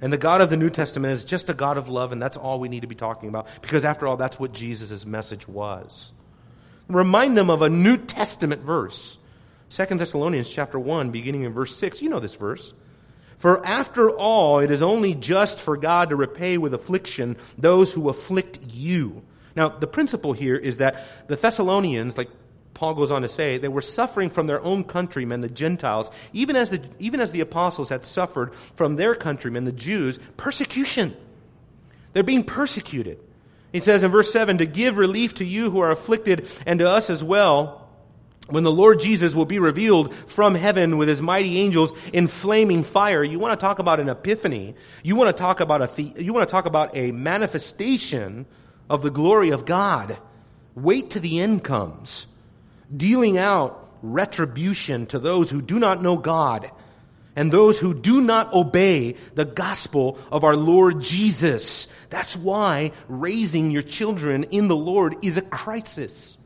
and 0.00 0.12
the 0.12 0.18
God 0.18 0.40
of 0.40 0.50
the 0.50 0.56
New 0.56 0.70
Testament 0.70 1.14
is 1.14 1.24
just 1.24 1.48
a 1.48 1.54
God 1.54 1.78
of 1.78 1.88
love, 1.88 2.12
and 2.12 2.20
that's 2.20 2.36
all 2.36 2.60
we 2.60 2.68
need 2.68 2.80
to 2.80 2.86
be 2.86 2.94
talking 2.94 3.28
about, 3.28 3.46
because 3.62 3.84
after 3.84 4.06
all, 4.06 4.16
that's 4.16 4.38
what 4.38 4.52
Jesus' 4.52 5.06
message 5.06 5.48
was. 5.48 6.12
Remind 6.88 7.36
them 7.38 7.48
of 7.48 7.62
a 7.62 7.70
New 7.70 7.96
Testament 7.96 8.62
verse. 8.62 9.16
2 9.70 9.86
Thessalonians 9.96 10.48
chapter 10.48 10.78
1, 10.78 11.10
beginning 11.10 11.42
in 11.42 11.52
verse 11.52 11.74
6. 11.76 12.02
You 12.02 12.10
know 12.10 12.20
this 12.20 12.34
verse. 12.34 12.74
For 13.38 13.64
after 13.66 14.10
all, 14.10 14.58
it 14.58 14.70
is 14.70 14.82
only 14.82 15.14
just 15.14 15.60
for 15.60 15.76
God 15.76 16.10
to 16.10 16.16
repay 16.16 16.58
with 16.58 16.74
affliction 16.74 17.36
those 17.58 17.92
who 17.92 18.08
afflict 18.08 18.58
you. 18.70 19.22
Now, 19.56 19.68
the 19.68 19.86
principle 19.86 20.32
here 20.32 20.56
is 20.56 20.78
that 20.78 21.02
the 21.28 21.36
Thessalonians, 21.36 22.18
like 22.18 22.30
Paul 22.74 22.94
goes 22.94 23.12
on 23.12 23.22
to 23.22 23.28
say, 23.28 23.56
they 23.58 23.68
were 23.68 23.80
suffering 23.80 24.30
from 24.30 24.46
their 24.46 24.62
own 24.62 24.84
countrymen, 24.84 25.40
the 25.40 25.48
Gentiles, 25.48 26.10
even 26.32 26.56
as 26.56 26.70
the, 26.70 26.82
even 26.98 27.20
as 27.20 27.30
the 27.30 27.40
apostles 27.40 27.88
had 27.88 28.04
suffered 28.04 28.54
from 28.74 28.96
their 28.96 29.14
countrymen, 29.14 29.64
the 29.64 29.72
Jews, 29.72 30.18
persecution. 30.36 31.16
They're 32.12 32.24
being 32.24 32.44
persecuted. 32.44 33.18
He 33.72 33.80
says 33.80 34.02
in 34.04 34.10
verse 34.10 34.32
7 34.32 34.58
to 34.58 34.66
give 34.66 34.98
relief 34.98 35.34
to 35.34 35.44
you 35.44 35.70
who 35.70 35.80
are 35.80 35.90
afflicted 35.90 36.48
and 36.66 36.80
to 36.80 36.88
us 36.88 37.10
as 37.10 37.24
well 37.24 37.88
when 38.48 38.62
the 38.62 38.72
Lord 38.72 39.00
Jesus 39.00 39.34
will 39.34 39.46
be 39.46 39.58
revealed 39.58 40.14
from 40.14 40.54
heaven 40.54 40.98
with 40.98 41.08
his 41.08 41.22
mighty 41.22 41.58
angels 41.58 41.92
in 42.12 42.28
flaming 42.28 42.84
fire. 42.84 43.24
You 43.24 43.38
want 43.38 43.58
to 43.58 43.64
talk 43.64 43.78
about 43.78 44.00
an 44.00 44.08
epiphany. 44.08 44.74
You 45.02 45.16
want 45.16 45.34
to 45.34 45.40
talk 45.40 45.60
about 45.60 45.80
a, 45.80 45.86
the, 45.94 46.22
you 46.22 46.34
want 46.34 46.46
to 46.48 46.52
talk 46.52 46.66
about 46.66 46.96
a 46.96 47.12
manifestation 47.12 48.46
of 48.90 49.02
the 49.02 49.10
glory 49.10 49.50
of 49.50 49.64
God. 49.64 50.18
Wait 50.74 51.10
till 51.10 51.22
the 51.22 51.40
end 51.40 51.64
comes 51.64 52.26
dealing 52.96 53.38
out 53.38 53.88
retribution 54.02 55.06
to 55.06 55.18
those 55.18 55.50
who 55.50 55.62
do 55.62 55.78
not 55.78 56.02
know 56.02 56.16
God 56.16 56.70
and 57.36 57.50
those 57.50 57.78
who 57.78 57.94
do 57.94 58.20
not 58.20 58.52
obey 58.52 59.16
the 59.34 59.44
gospel 59.44 60.18
of 60.30 60.44
our 60.44 60.56
Lord 60.56 61.00
Jesus. 61.00 61.88
That's 62.10 62.36
why 62.36 62.92
raising 63.08 63.70
your 63.70 63.82
children 63.82 64.44
in 64.44 64.68
the 64.68 64.76
Lord 64.76 65.16
is 65.22 65.36
a 65.36 65.42
crisis. 65.42 66.38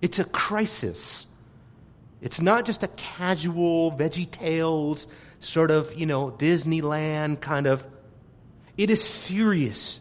It's 0.00 0.18
a 0.18 0.24
crisis. 0.24 1.26
It's 2.20 2.40
not 2.40 2.64
just 2.64 2.82
a 2.82 2.88
casual 2.88 3.92
Veggie 3.92 4.30
Tales 4.30 5.08
sort 5.40 5.72
of, 5.72 5.94
you 5.98 6.06
know, 6.06 6.30
Disneyland 6.30 7.40
kind 7.40 7.66
of. 7.66 7.84
It 8.76 8.90
is 8.90 9.02
serious. 9.02 10.00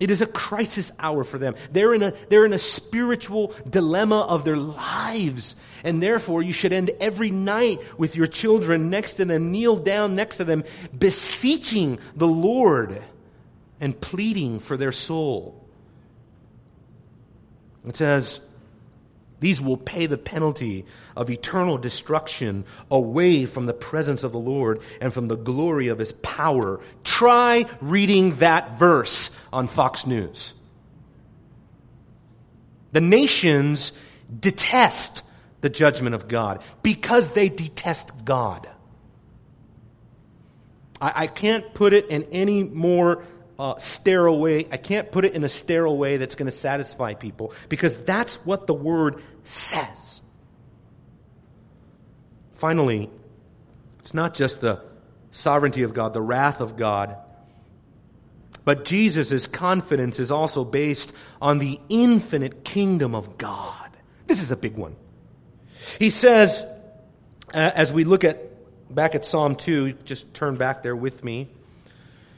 It 0.00 0.10
is 0.10 0.22
a 0.22 0.26
crisis 0.26 0.90
hour 0.98 1.24
for 1.24 1.38
them. 1.38 1.54
They're 1.70 1.92
in 1.92 2.02
a, 2.02 2.14
they're 2.30 2.46
in 2.46 2.54
a 2.54 2.58
spiritual 2.58 3.54
dilemma 3.68 4.22
of 4.22 4.44
their 4.44 4.56
lives. 4.56 5.54
And 5.84 6.02
therefore, 6.02 6.42
you 6.42 6.54
should 6.54 6.72
end 6.72 6.90
every 7.00 7.30
night 7.30 7.80
with 7.98 8.16
your 8.16 8.26
children 8.26 8.88
next 8.88 9.14
to 9.14 9.26
them, 9.26 9.52
kneel 9.52 9.76
down 9.76 10.16
next 10.16 10.38
to 10.38 10.44
them, 10.44 10.64
beseeching 10.98 11.98
the 12.16 12.26
Lord 12.26 13.02
and 13.78 13.98
pleading 14.00 14.58
for 14.58 14.78
their 14.78 14.92
soul. 14.92 15.62
It 17.86 17.96
says, 17.96 18.40
these 19.40 19.60
will 19.60 19.76
pay 19.76 20.06
the 20.06 20.18
penalty 20.18 20.84
of 21.16 21.30
eternal 21.30 21.78
destruction 21.78 22.64
away 22.90 23.46
from 23.46 23.66
the 23.66 23.74
presence 23.74 24.22
of 24.22 24.32
the 24.32 24.38
Lord 24.38 24.80
and 25.00 25.12
from 25.12 25.26
the 25.26 25.36
glory 25.36 25.88
of 25.88 25.98
his 25.98 26.12
power. 26.12 26.80
Try 27.04 27.64
reading 27.80 28.36
that 28.36 28.78
verse 28.78 29.30
on 29.52 29.66
Fox 29.66 30.06
News. 30.06 30.52
The 32.92 33.00
nations 33.00 33.92
detest 34.38 35.22
the 35.60 35.70
judgment 35.70 36.14
of 36.14 36.28
God 36.28 36.62
because 36.82 37.30
they 37.30 37.48
detest 37.48 38.24
God. 38.24 38.68
I, 41.00 41.12
I 41.22 41.26
can't 41.26 41.72
put 41.72 41.92
it 41.92 42.08
in 42.08 42.24
any 42.24 42.62
more 42.62 43.24
uh, 43.60 43.76
sterile 43.76 44.40
way. 44.40 44.66
I 44.72 44.78
can't 44.78 45.12
put 45.12 45.26
it 45.26 45.34
in 45.34 45.44
a 45.44 45.48
sterile 45.48 45.98
way 45.98 46.16
that's 46.16 46.34
going 46.34 46.46
to 46.46 46.56
satisfy 46.56 47.12
people 47.12 47.52
because 47.68 47.94
that's 48.04 48.36
what 48.46 48.66
the 48.66 48.72
word 48.72 49.22
says. 49.44 50.22
Finally, 52.54 53.10
it's 53.98 54.14
not 54.14 54.32
just 54.32 54.62
the 54.62 54.82
sovereignty 55.30 55.82
of 55.82 55.92
God, 55.92 56.14
the 56.14 56.22
wrath 56.22 56.62
of 56.62 56.78
God, 56.78 57.16
but 58.64 58.86
Jesus' 58.86 59.46
confidence 59.46 60.18
is 60.18 60.30
also 60.30 60.64
based 60.64 61.12
on 61.42 61.58
the 61.58 61.78
infinite 61.90 62.64
kingdom 62.64 63.14
of 63.14 63.36
God. 63.36 63.90
This 64.26 64.40
is 64.40 64.50
a 64.50 64.56
big 64.56 64.76
one. 64.76 64.96
He 65.98 66.08
says, 66.08 66.64
uh, 67.52 67.58
as 67.74 67.92
we 67.92 68.04
look 68.04 68.24
at 68.24 68.38
back 68.94 69.14
at 69.14 69.26
Psalm 69.26 69.54
2, 69.54 69.92
just 70.04 70.32
turn 70.32 70.54
back 70.54 70.82
there 70.82 70.96
with 70.96 71.22
me. 71.22 71.48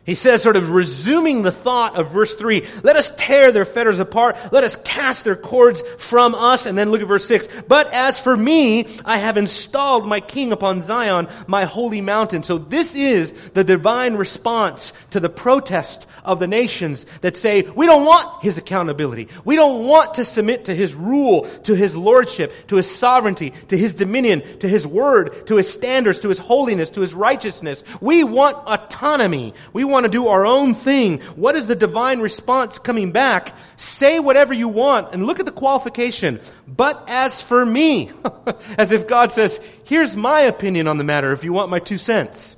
He 0.04 0.16
says, 0.16 0.42
sort 0.42 0.56
of 0.56 0.70
resuming 0.70 1.42
the 1.42 1.52
thought 1.52 1.96
of 1.96 2.10
verse 2.10 2.34
3, 2.34 2.66
let 2.82 2.96
us 2.96 3.12
tear 3.16 3.52
their 3.52 3.64
fetters 3.64 4.00
apart, 4.00 4.36
let 4.50 4.64
us 4.64 4.74
cast 4.74 5.22
their 5.22 5.36
cords 5.36 5.80
from 5.96 6.34
us, 6.34 6.66
and 6.66 6.76
then 6.76 6.90
look 6.90 7.02
at 7.02 7.06
verse 7.06 7.24
6. 7.26 7.46
But 7.68 7.92
as 7.92 8.18
for 8.18 8.36
me, 8.36 8.88
I 9.04 9.18
have 9.18 9.36
installed 9.36 10.04
my 10.04 10.18
king 10.18 10.50
upon 10.50 10.80
Zion, 10.80 11.28
my 11.46 11.66
holy 11.66 12.00
mountain. 12.00 12.42
So 12.42 12.58
this 12.58 12.96
is 12.96 13.30
the 13.54 13.62
divine 13.62 14.16
response 14.16 14.92
to 15.10 15.20
the 15.20 15.28
protest 15.28 16.08
of 16.24 16.40
the 16.40 16.48
nations 16.48 17.06
that 17.20 17.36
say, 17.36 17.62
we 17.62 17.86
don't 17.86 18.04
want 18.04 18.42
his 18.42 18.58
accountability. 18.58 19.28
We 19.44 19.54
don't 19.54 19.86
want 19.86 20.14
to 20.14 20.24
submit 20.24 20.64
to 20.64 20.74
his 20.74 20.96
rule, 20.96 21.44
to 21.62 21.76
his 21.76 21.94
lordship, 21.94 22.52
to 22.66 22.76
his 22.76 22.90
sovereignty, 22.92 23.50
to 23.68 23.78
his 23.78 23.94
dominion, 23.94 24.42
to 24.58 24.68
his 24.68 24.84
word, 24.84 25.46
to 25.46 25.58
his 25.58 25.72
standards, 25.72 26.18
to 26.20 26.28
his 26.28 26.40
holiness, 26.40 26.90
to 26.90 27.02
his 27.02 27.14
righteousness. 27.14 27.84
We 28.00 28.24
want 28.24 28.56
autonomy. 28.66 29.54
We 29.72 29.84
want 29.84 29.91
to 30.00 30.10
do 30.10 30.28
our 30.28 30.46
own 30.46 30.74
thing. 30.74 31.20
What 31.36 31.54
is 31.54 31.66
the 31.66 31.76
divine 31.76 32.20
response 32.20 32.78
coming 32.78 33.12
back? 33.12 33.56
Say 33.76 34.18
whatever 34.18 34.54
you 34.54 34.68
want 34.68 35.12
and 35.12 35.26
look 35.26 35.38
at 35.40 35.46
the 35.46 35.52
qualification. 35.52 36.40
But 36.66 37.04
as 37.08 37.40
for 37.42 37.64
me, 37.64 38.10
as 38.78 38.92
if 38.92 39.06
God 39.06 39.32
says, 39.32 39.60
here's 39.84 40.16
my 40.16 40.40
opinion 40.40 40.88
on 40.88 40.98
the 40.98 41.04
matter 41.04 41.32
if 41.32 41.44
you 41.44 41.52
want 41.52 41.70
my 41.70 41.78
two 41.78 41.98
cents. 41.98 42.56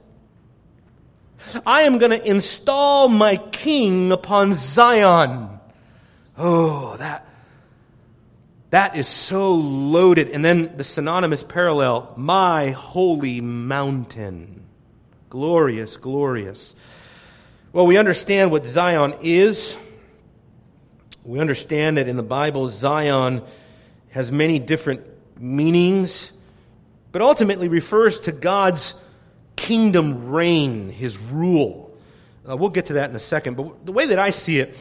I 1.66 1.82
am 1.82 1.98
going 1.98 2.12
to 2.12 2.28
install 2.30 3.08
my 3.08 3.36
king 3.36 4.12
upon 4.12 4.54
Zion. 4.54 5.60
Oh, 6.36 6.96
that, 6.96 7.26
that 8.70 8.96
is 8.96 9.06
so 9.06 9.54
loaded. 9.54 10.30
And 10.30 10.44
then 10.44 10.76
the 10.76 10.84
synonymous 10.84 11.42
parallel, 11.42 12.14
my 12.16 12.70
holy 12.70 13.40
mountain. 13.40 14.64
Glorious, 15.28 15.96
glorious. 15.96 16.74
Well, 17.74 17.88
we 17.88 17.96
understand 17.96 18.52
what 18.52 18.64
Zion 18.64 19.14
is. 19.20 19.76
We 21.24 21.40
understand 21.40 21.96
that 21.96 22.06
in 22.06 22.16
the 22.16 22.22
Bible, 22.22 22.68
Zion 22.68 23.42
has 24.10 24.30
many 24.30 24.60
different 24.60 25.00
meanings, 25.40 26.30
but 27.10 27.20
ultimately 27.20 27.66
refers 27.66 28.20
to 28.20 28.30
God's 28.30 28.94
kingdom 29.56 30.30
reign, 30.30 30.88
his 30.88 31.18
rule. 31.18 31.98
Uh, 32.48 32.56
we'll 32.56 32.70
get 32.70 32.86
to 32.86 32.92
that 32.92 33.10
in 33.10 33.16
a 33.16 33.18
second, 33.18 33.56
but 33.56 33.84
the 33.84 33.90
way 33.90 34.06
that 34.06 34.20
I 34.20 34.30
see 34.30 34.60
it 34.60 34.78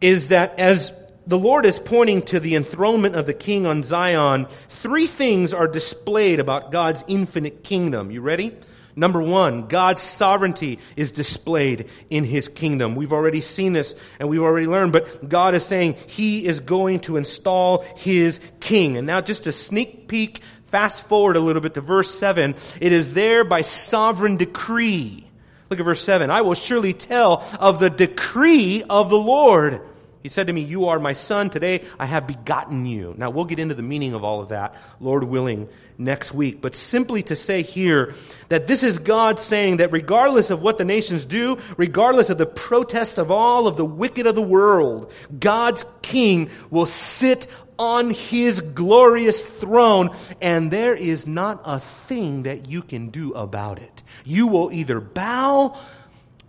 is 0.00 0.26
that 0.28 0.58
as 0.58 0.92
the 1.28 1.38
Lord 1.38 1.64
is 1.64 1.78
pointing 1.78 2.22
to 2.22 2.40
the 2.40 2.56
enthronement 2.56 3.14
of 3.14 3.26
the 3.26 3.34
king 3.34 3.66
on 3.66 3.84
Zion, 3.84 4.48
three 4.68 5.06
things 5.06 5.54
are 5.54 5.68
displayed 5.68 6.40
about 6.40 6.72
God's 6.72 7.04
infinite 7.06 7.62
kingdom. 7.62 8.10
You 8.10 8.20
ready? 8.20 8.52
Number 8.94 9.22
one, 9.22 9.68
God's 9.68 10.02
sovereignty 10.02 10.78
is 10.96 11.12
displayed 11.12 11.88
in 12.10 12.24
His 12.24 12.48
kingdom. 12.48 12.94
We've 12.94 13.12
already 13.12 13.40
seen 13.40 13.72
this 13.72 13.94
and 14.18 14.28
we've 14.28 14.42
already 14.42 14.66
learned, 14.66 14.92
but 14.92 15.28
God 15.28 15.54
is 15.54 15.64
saying 15.64 15.96
He 16.06 16.44
is 16.44 16.60
going 16.60 17.00
to 17.00 17.16
install 17.16 17.84
His 17.96 18.40
king. 18.60 18.96
And 18.96 19.06
now 19.06 19.20
just 19.20 19.46
a 19.46 19.52
sneak 19.52 20.08
peek 20.08 20.40
Fast 20.72 21.02
forward 21.02 21.36
a 21.36 21.40
little 21.40 21.60
bit 21.60 21.74
to 21.74 21.82
verse 21.82 22.10
7. 22.10 22.54
It 22.80 22.94
is 22.94 23.12
there 23.12 23.44
by 23.44 23.60
sovereign 23.60 24.38
decree. 24.38 25.26
Look 25.68 25.78
at 25.78 25.84
verse 25.84 26.00
7. 26.00 26.30
I 26.30 26.40
will 26.40 26.54
surely 26.54 26.94
tell 26.94 27.46
of 27.60 27.78
the 27.78 27.90
decree 27.90 28.82
of 28.88 29.10
the 29.10 29.18
Lord. 29.18 29.82
He 30.22 30.28
said 30.28 30.46
to 30.46 30.52
me, 30.52 30.60
You 30.60 30.86
are 30.86 31.00
my 31.00 31.14
son. 31.14 31.50
Today 31.50 31.82
I 31.98 32.06
have 32.06 32.26
begotten 32.26 32.86
you. 32.86 33.14
Now 33.18 33.30
we'll 33.30 33.44
get 33.44 33.58
into 33.58 33.74
the 33.74 33.82
meaning 33.82 34.14
of 34.14 34.22
all 34.22 34.40
of 34.40 34.50
that, 34.50 34.74
Lord 35.00 35.24
willing, 35.24 35.68
next 35.98 36.32
week. 36.32 36.60
But 36.60 36.74
simply 36.74 37.22
to 37.24 37.36
say 37.36 37.62
here 37.62 38.14
that 38.48 38.66
this 38.66 38.82
is 38.82 38.98
God 38.98 39.40
saying 39.40 39.78
that 39.78 39.90
regardless 39.90 40.50
of 40.50 40.62
what 40.62 40.78
the 40.78 40.84
nations 40.84 41.26
do, 41.26 41.58
regardless 41.76 42.30
of 42.30 42.38
the 42.38 42.46
protest 42.46 43.18
of 43.18 43.30
all 43.30 43.66
of 43.66 43.76
the 43.76 43.84
wicked 43.84 44.26
of 44.26 44.34
the 44.34 44.42
world, 44.42 45.12
God's 45.38 45.84
king 46.02 46.50
will 46.70 46.86
sit 46.86 47.48
on 47.78 48.10
his 48.10 48.60
glorious 48.60 49.42
throne, 49.42 50.10
and 50.40 50.70
there 50.70 50.94
is 50.94 51.26
not 51.26 51.62
a 51.64 51.80
thing 51.80 52.44
that 52.44 52.68
you 52.68 52.82
can 52.82 53.08
do 53.08 53.32
about 53.32 53.80
it. 53.80 54.02
You 54.24 54.46
will 54.46 54.70
either 54.70 55.00
bow 55.00 55.76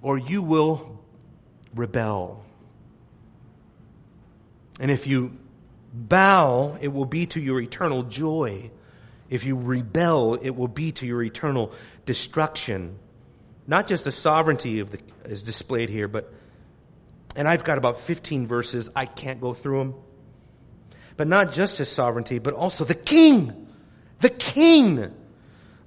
or 0.04 0.18
you 0.20 0.44
will 0.44 1.00
rebel. 1.74 2.43
And 4.80 4.90
if 4.90 5.08
you 5.08 5.38
bow, 5.94 6.78
it 6.82 6.88
will 6.88 7.06
be 7.06 7.28
to 7.28 7.40
your 7.40 7.60
eternal 7.60 8.04
joy. 8.04 8.72
If 9.30 9.44
you 9.44 9.58
rebel, 9.58 10.36
it 10.36 10.52
will 10.52 10.68
be 10.68 10.92
to 10.94 11.06
your 11.06 11.22
eternal 11.22 11.74
destruction. 12.06 12.98
Not 13.68 13.88
just 13.88 14.04
the 14.04 14.12
sovereignty 14.12 14.80
of 14.80 14.92
the, 14.92 15.00
is 15.26 15.44
displayed 15.44 15.90
here, 15.90 16.08
but, 16.08 16.34
and 17.36 17.48
I've 17.48 17.64
got 17.64 17.78
about 17.78 18.00
15 18.00 18.48
verses. 18.48 18.90
I 18.96 19.06
can't 19.06 19.40
go 19.40 19.54
through 19.54 19.80
them. 19.80 19.96
But 21.16 21.28
not 21.28 21.52
just 21.52 21.78
his 21.78 21.90
sovereignty, 21.90 22.40
but 22.40 22.54
also 22.54 22.84
the 22.84 22.96
king. 22.96 23.68
The 24.22 24.30
king. 24.30 25.14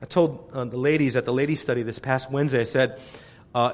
I 0.03 0.07
told 0.07 0.51
uh, 0.53 0.65
the 0.65 0.77
ladies 0.77 1.17
at 1.17 1.25
the 1.25 1.33
ladies' 1.33 1.61
study 1.61 1.83
this 1.83 1.99
past 1.99 2.31
Wednesday, 2.31 2.61
I 2.61 2.65
said, 2.65 3.01
uh, 3.55 3.73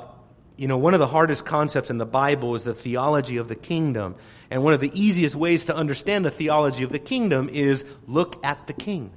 you 0.62 0.68
know, 0.68 0.78
one 0.78 0.94
of 0.94 1.00
the 1.00 1.08
hardest 1.08 1.44
concepts 1.44 1.90
in 1.90 1.98
the 1.98 2.06
Bible 2.06 2.54
is 2.54 2.62
the 2.62 2.72
theology 2.72 3.38
of 3.38 3.48
the 3.48 3.56
kingdom. 3.56 4.14
And 4.48 4.62
one 4.62 4.74
of 4.74 4.78
the 4.78 4.92
easiest 4.94 5.34
ways 5.34 5.64
to 5.64 5.74
understand 5.74 6.24
the 6.24 6.30
theology 6.30 6.84
of 6.84 6.92
the 6.92 7.00
kingdom 7.00 7.48
is 7.48 7.84
look 8.06 8.38
at 8.46 8.68
the 8.68 8.72
king. 8.72 9.10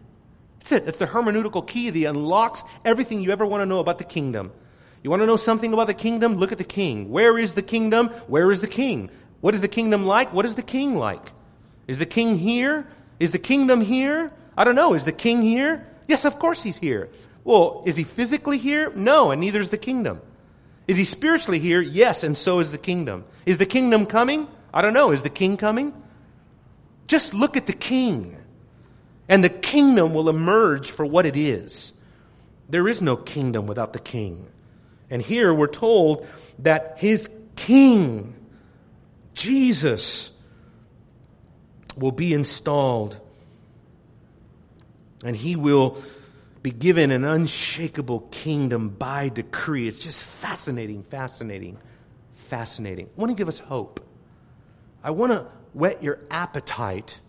That's 0.58 0.72
it. 0.72 0.86
That's 0.86 0.98
the 0.98 1.06
hermeneutical 1.06 1.68
key 1.68 1.92
that 1.92 2.10
unlocks 2.10 2.64
everything 2.84 3.22
you 3.22 3.30
ever 3.30 3.46
want 3.46 3.62
to 3.62 3.68
know 3.68 3.78
about 3.78 4.00
the 4.00 4.04
kingdom. 4.06 4.54
You 5.04 5.12
want 5.12 5.22
to 5.22 5.28
know 5.28 5.36
something 5.36 5.72
about 5.72 5.86
the 5.86 5.94
kingdom? 5.94 6.38
Look 6.38 6.52
at 6.52 6.58
the 6.58 6.64
king. 6.64 7.12
Where 7.12 7.38
is 7.38 7.54
the 7.54 7.62
kingdom? 7.62 8.08
Where 8.26 8.50
is 8.50 8.62
the 8.62 8.68
king? 8.68 9.12
What 9.42 9.54
is 9.54 9.62
the 9.62 9.68
kingdom 9.68 10.08
like? 10.08 10.34
What 10.34 10.46
is 10.46 10.56
the 10.56 10.64
king 10.64 10.96
like? 10.96 11.32
Is 11.88 12.00
the 12.00 12.08
king 12.08 12.40
here? 12.40 12.88
Is 13.20 13.30
the 13.30 13.38
kingdom 13.38 13.82
here? 13.82 14.34
I 14.58 14.64
don't 14.64 14.74
know. 14.74 14.96
Is 14.96 15.06
the 15.06 15.12
king 15.12 15.44
here? 15.44 15.88
Yes, 16.08 16.26
of 16.26 16.40
course 16.40 16.64
he's 16.64 16.80
here. 16.80 17.12
Well, 17.44 17.84
is 17.86 17.98
he 17.98 18.04
physically 18.04 18.58
here? 18.58 18.92
No, 18.96 19.30
and 19.30 19.40
neither 19.40 19.60
is 19.60 19.70
the 19.70 19.78
kingdom. 19.78 20.22
Is 20.88 20.98
he 20.98 21.06
spiritually 21.06 21.60
here? 21.60 21.82
Yes, 21.82 22.24
and 22.24 22.38
so 22.38 22.60
is 22.60 22.72
the 22.72 22.78
kingdom. 22.78 23.26
Is 23.46 23.58
the 23.58 23.66
kingdom 23.66 24.06
coming? 24.06 24.48
I 24.74 24.82
don't 24.82 24.94
know. 24.94 25.12
Is 25.12 25.24
the 25.24 25.30
king 25.30 25.58
coming? 25.58 25.94
Just 27.08 27.34
look 27.34 27.58
at 27.58 27.68
the 27.68 27.74
king, 27.74 28.38
and 29.30 29.44
the 29.44 29.50
kingdom 29.50 30.14
will 30.14 30.30
emerge 30.30 30.92
for 30.92 31.06
what 31.06 31.26
it 31.26 31.38
is. 31.38 31.94
There 32.70 32.88
is 32.88 33.02
no 33.02 33.16
kingdom 33.16 33.68
without 33.68 33.94
the 33.94 34.00
king. 34.00 34.48
And 35.10 35.22
here 35.22 35.54
we're 35.54 35.68
told 35.68 36.28
that 36.60 36.96
his 36.98 37.30
king, 37.56 38.36
Jesus, 39.34 40.32
will 41.96 42.12
be 42.12 42.34
installed. 42.34 43.20
And 45.24 45.36
he 45.36 45.56
will 45.56 46.02
be 46.66 46.72
given 46.72 47.12
an 47.12 47.24
unshakable 47.24 48.22
kingdom 48.32 48.90
by 48.90 49.30
decree. 49.30 49.88
It's 49.88 50.00
just 50.00 50.24
fascinating, 50.24 51.04
fascinating, 51.04 51.78
fascinating. 52.34 53.06
I 53.06 53.22
want 53.22 53.30
to 53.30 53.36
give 53.36 53.48
us 53.48 53.60
hope. 53.60 54.04
I 55.04 55.12
want 55.12 55.32
to 55.32 55.46
whet 55.74 56.02
your 56.02 56.18
appetite 56.32 57.20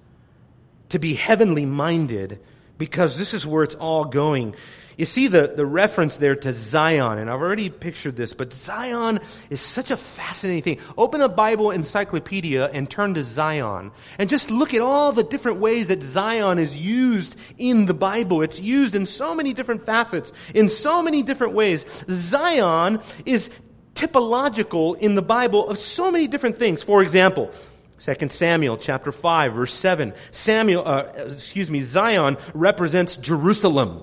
to 0.89 0.99
be 0.99 1.13
heavenly 1.13 1.67
minded 1.67 2.41
because 2.79 3.19
this 3.19 3.35
is 3.35 3.47
where 3.47 3.63
it's 3.63 3.75
all 3.75 4.05
going. 4.05 4.55
You 4.97 5.05
see 5.05 5.29
the, 5.29 5.53
the 5.55 5.67
reference 5.67 6.17
there 6.17 6.35
to 6.35 6.53
Zion, 6.55 7.19
and 7.19 7.29
I've 7.29 7.43
already 7.43 7.69
pictured 7.69 8.17
this, 8.17 8.33
but 8.33 8.55
Zion 8.55 9.21
is 9.51 9.61
such 9.61 9.91
a 9.91 9.97
fascinating 9.97 10.63
thing. 10.63 10.87
Open 10.97 11.21
a 11.21 11.29
Bible 11.29 11.71
encyclopedia 11.71 12.67
and 12.67 12.89
turn 12.89 13.13
to 13.15 13.23
Zion, 13.23 13.93
and 14.19 14.31
just 14.31 14.51
look 14.51 14.73
at 14.73 14.81
all 14.81 15.13
the 15.13 15.23
different 15.23 15.59
ways 15.59 15.89
that 15.89 16.03
Zion 16.03 16.59
is 16.59 16.75
used 16.75 17.37
in 17.59 17.85
the 17.85 17.93
Bible. 17.93 18.41
It's 18.41 18.59
used 18.59 18.95
in 18.95 19.05
so 19.05 19.35
many 19.35 19.53
different 19.53 19.85
facets, 19.85 20.33
in 20.55 20.71
so 20.71 21.03
many 21.03 21.23
different 21.23 21.53
ways. 21.53 21.85
Zion 22.09 23.01
is 23.27 23.51
typological 23.95 24.97
in 24.99 25.15
the 25.15 25.23
Bible 25.23 25.69
of 25.69 25.77
so 25.77 26.11
many 26.11 26.27
different 26.27 26.57
things. 26.57 26.83
For 26.83 27.03
example, 27.03 27.51
2 27.99 28.29
Samuel 28.29 28.77
chapter 28.77 29.11
5 29.11 29.55
verse 29.55 29.73
7. 29.73 30.13
Samuel, 30.31 30.87
uh, 30.87 31.05
excuse 31.17 31.71
me, 31.71 31.81
Zion 31.81 32.37
represents 32.55 33.17
Jerusalem. 33.17 34.03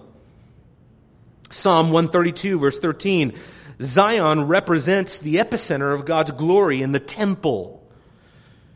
Psalm 1.51 1.91
132 1.91 2.59
verse 2.59 2.79
13. 2.79 3.37
Zion 3.81 4.47
represents 4.47 5.17
the 5.19 5.35
epicenter 5.35 5.93
of 5.93 6.05
God's 6.05 6.31
glory 6.31 6.81
in 6.81 6.91
the 6.91 6.99
temple. 6.99 7.79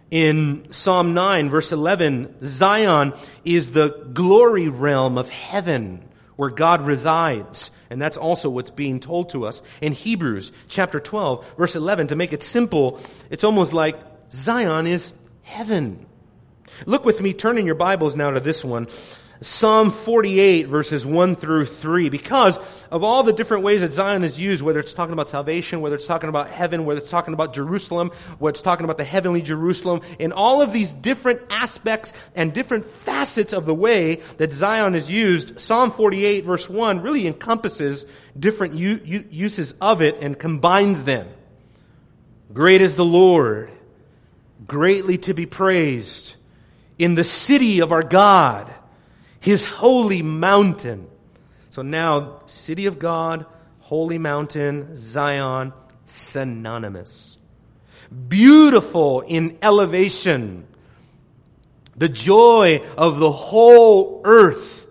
In 0.10 0.72
Psalm 0.72 1.14
9 1.14 1.50
verse 1.50 1.72
11, 1.72 2.36
Zion 2.44 3.14
is 3.44 3.72
the 3.72 3.90
glory 4.14 4.70
realm 4.70 5.18
of 5.18 5.30
heaven 5.30 6.04
where 6.36 6.52
God 6.52 6.86
resides. 6.86 7.72
And 7.90 8.00
that's 8.00 8.18
also 8.18 8.50
what's 8.50 8.70
being 8.70 9.00
told 9.00 9.32
to 9.32 9.48
us 9.48 9.62
in 9.82 9.94
Hebrews 9.94 10.52
chapter 10.70 11.00
12 11.00 11.56
verse 11.58 11.76
11. 11.76 12.08
To 12.08 12.16
make 12.16 12.32
it 12.32 12.44
simple, 12.44 13.00
it's 13.30 13.44
almost 13.44 13.74
like 13.74 13.98
Zion 14.32 14.88
is 14.88 15.14
heaven. 15.44 16.06
Look 16.86 17.06
with 17.06 17.22
me, 17.22 17.34
turn 17.34 17.58
in 17.58 17.66
your 17.66 17.76
Bibles 17.76 18.16
now 18.16 18.32
to 18.32 18.40
this 18.40 18.64
one. 18.64 18.88
Psalm 19.40 19.92
48 19.92 20.68
verses 20.68 21.06
1 21.06 21.36
through 21.36 21.66
3 21.66 22.10
because 22.10 22.58
of 22.90 23.04
all 23.04 23.22
the 23.22 23.34
different 23.34 23.64
ways 23.64 23.82
that 23.82 23.94
Zion 23.94 24.24
is 24.24 24.40
used, 24.40 24.64
whether 24.64 24.80
it's 24.80 24.94
talking 24.94 25.14
about 25.14 25.30
salvation, 25.30 25.80
whether 25.80 25.96
it's 25.96 26.08
talking 26.08 26.30
about 26.30 26.50
heaven, 26.50 26.86
whether 26.86 27.00
it's 27.00 27.12
talking 27.12 27.36
about 27.36 27.54
Jerusalem, 27.54 28.12
whether 28.40 28.54
it's 28.54 28.64
talking 28.64 28.84
about 28.84 28.98
the 28.98 29.04
heavenly 29.04 29.44
Jerusalem, 29.44 30.02
in 30.18 30.32
all 30.32 30.62
of 30.62 30.74
these 30.74 30.92
different 30.92 31.42
aspects 31.52 32.14
and 32.36 32.52
different 32.52 32.86
facets 32.86 33.54
of 33.54 33.68
the 33.68 33.76
way 33.76 34.16
that 34.38 34.52
Zion 34.52 34.96
is 34.96 35.10
used, 35.10 35.60
Psalm 35.60 35.92
48 35.92 36.44
verse 36.44 36.68
1 36.68 37.02
really 37.02 37.28
encompasses 37.28 38.08
different 38.38 38.74
u- 38.74 39.02
u- 39.04 39.26
uses 39.30 39.74
of 39.80 40.02
it 40.02 40.18
and 40.20 40.38
combines 40.38 41.04
them. 41.04 41.28
Great 42.52 42.82
is 42.82 42.96
the 42.96 43.06
Lord 43.06 43.70
greatly 44.68 45.18
to 45.20 45.34
be 45.34 45.46
praised 45.46 46.36
in 47.00 47.16
the 47.16 47.24
city 47.24 47.80
of 47.80 47.92
our 47.92 48.04
God, 48.04 48.72
his 49.40 49.66
holy 49.66 50.22
mountain. 50.24 51.08
So 51.70 51.82
now, 51.82 52.42
city 52.48 52.86
of 52.88 53.00
God, 53.00 53.46
holy 53.80 54.18
mountain, 54.18 54.98
Zion, 54.98 55.74
synonymous. 56.06 57.38
Beautiful 58.28 59.22
in 59.22 59.58
elevation. 59.62 60.66
The 61.96 62.10
joy 62.10 62.82
of 62.98 63.20
the 63.20 63.32
whole 63.32 64.22
earth 64.24 64.88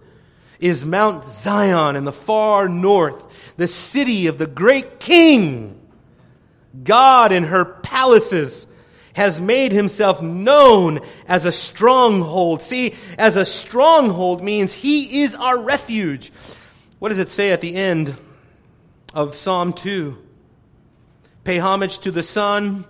is 0.59 0.85
Mount 0.85 1.25
Zion 1.25 1.97
in 1.97 2.05
the 2.05 2.13
far 2.13 2.69
north, 2.69 3.23
the 3.57 3.67
city 3.67 4.27
of 4.27 4.39
the 4.39 4.47
great 4.47 5.01
king. 5.01 5.81
God 6.83 7.33
in 7.33 7.45
her 7.45 7.65
palaces 7.65 8.67
has 9.17 9.41
made 9.41 9.73
himself 9.73 10.21
known 10.21 11.01
as 11.27 11.47
a 11.47 11.53
stronghold. 11.53 12.61
See, 12.61 12.95
as 13.17 13.37
a 13.37 13.47
stronghold 13.47 14.45
means 14.45 14.75
he 14.75 15.23
is 15.23 15.35
our 15.35 15.59
refuge. 15.59 16.31
What 16.99 17.09
does 17.09 17.19
it 17.19 17.31
say 17.31 17.51
at 17.51 17.63
the 17.63 17.75
end 17.75 18.15
of 19.15 19.35
Psalm 19.35 19.73
2? 19.73 20.19
Pay 21.45 21.59
homage 21.59 22.01
to 22.01 22.11
the 22.11 22.23
Son, 22.23 22.85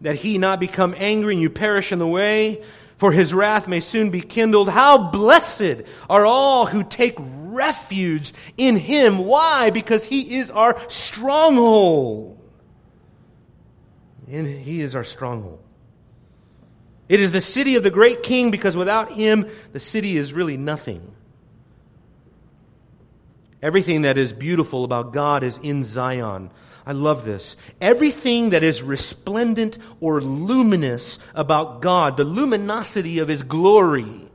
that 0.00 0.16
he 0.16 0.38
not 0.38 0.58
become 0.58 0.94
angry 0.96 1.34
and 1.34 1.42
you 1.42 1.50
perish 1.50 1.92
in 1.92 1.98
the 1.98 2.08
way, 2.08 2.62
for 2.96 3.12
his 3.12 3.34
wrath 3.34 3.68
may 3.68 3.80
soon 3.80 4.08
be 4.08 4.22
kindled. 4.22 4.70
How 4.70 4.96
blessed 4.96 5.82
are 6.08 6.24
all 6.24 6.64
who 6.64 6.82
take 6.82 7.16
refuge 7.18 8.32
in 8.56 8.78
him. 8.78 9.18
Why? 9.18 9.68
Because 9.68 10.06
he 10.06 10.38
is 10.38 10.50
our 10.50 10.80
stronghold. 10.88 12.40
And 14.30 14.46
he 14.46 14.80
is 14.80 14.96
our 14.96 15.04
stronghold. 15.04 15.60
It 17.08 17.20
is 17.20 17.32
the 17.32 17.40
city 17.40 17.76
of 17.76 17.82
the 17.82 17.90
great 17.90 18.22
king 18.22 18.50
because 18.50 18.76
without 18.76 19.12
him, 19.12 19.48
the 19.72 19.80
city 19.80 20.16
is 20.16 20.32
really 20.32 20.56
nothing. 20.56 21.12
Everything 23.62 24.02
that 24.02 24.18
is 24.18 24.32
beautiful 24.32 24.84
about 24.84 25.12
God 25.12 25.42
is 25.42 25.58
in 25.58 25.84
Zion. 25.84 26.50
I 26.86 26.92
love 26.92 27.24
this. 27.24 27.56
Everything 27.80 28.50
that 28.50 28.62
is 28.62 28.82
resplendent 28.82 29.78
or 30.00 30.20
luminous 30.20 31.18
about 31.34 31.82
God, 31.82 32.16
the 32.16 32.24
luminosity 32.24 33.18
of 33.18 33.26
His 33.26 33.42
glory. 33.42 34.28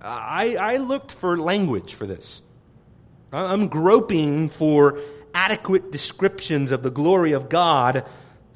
I, 0.00 0.56
I 0.56 0.76
looked 0.78 1.12
for 1.12 1.38
language 1.38 1.92
for 1.92 2.06
this. 2.06 2.40
I'm 3.30 3.68
groping 3.68 4.48
for 4.48 5.00
adequate 5.34 5.92
descriptions 5.92 6.70
of 6.70 6.82
the 6.82 6.90
glory 6.90 7.32
of 7.32 7.50
God 7.50 8.06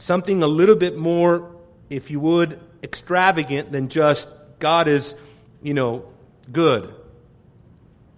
something 0.02 0.42
a 0.42 0.48
little 0.48 0.74
bit 0.74 0.98
more, 0.98 1.54
if 1.88 2.10
you 2.10 2.18
would, 2.18 2.58
extravagant 2.82 3.70
than 3.70 3.88
just 3.88 4.28
God 4.58 4.88
is, 4.88 5.14
you 5.62 5.74
know, 5.74 6.04
good, 6.50 6.92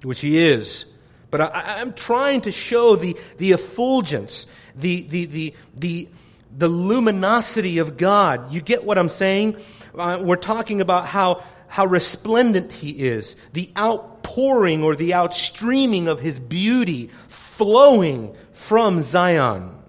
which 0.03 0.20
He 0.20 0.38
is. 0.38 0.87
But 1.31 1.42
I, 1.42 1.81
am 1.81 1.92
trying 1.92 2.42
to 2.42 2.53
show 2.53 2.97
the, 2.97 3.16
the 3.37 3.53
effulgence, 3.53 4.47
the, 4.75 5.03
the, 5.03 5.27
the, 5.27 5.55
the, 5.77 6.09
the 6.57 6.68
luminosity 6.68 7.79
of 7.79 7.99
God. 7.99 8.51
You 8.51 8.62
get 8.62 8.85
what 8.85 8.97
I'm 8.97 9.11
saying? 9.11 9.57
Uh, 9.94 10.20
we're 10.23 10.37
talking 10.37 10.81
about 10.81 11.07
how, 11.07 11.42
how 11.68 11.85
resplendent 11.85 12.73
He 12.73 12.90
is, 12.92 13.37
the 13.53 13.70
outpouring 13.77 14.83
or 14.83 14.97
the 14.97 15.12
outstreaming 15.12 16.09
of 16.09 16.20
His 16.20 16.38
beauty 16.38 17.11
flowing 17.29 18.35
from 18.53 19.03
Zion. 19.03 19.84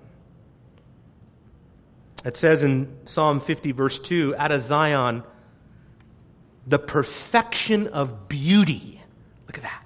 It 2.26 2.36
says 2.38 2.64
in 2.64 3.06
Psalm 3.06 3.40
50, 3.40 3.72
verse 3.72 4.00
2, 4.00 4.36
out 4.36 4.52
of 4.52 4.60
Zion, 4.62 5.24
the 6.66 6.80
perfection 6.80 7.88
of 7.88 8.28
beauty. 8.28 9.00
Look 9.46 9.58
at 9.58 9.64
that. 9.64 9.84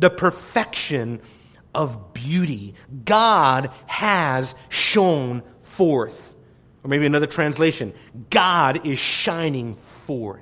The 0.00 0.10
perfection 0.10 1.20
of 1.72 2.12
beauty. 2.12 2.74
God 3.04 3.70
has 3.86 4.56
shone 4.68 5.44
forth. 5.62 6.34
Or 6.82 6.88
maybe 6.88 7.06
another 7.06 7.28
translation 7.28 7.94
God 8.30 8.84
is 8.84 8.98
shining 8.98 9.76
forth. 10.06 10.40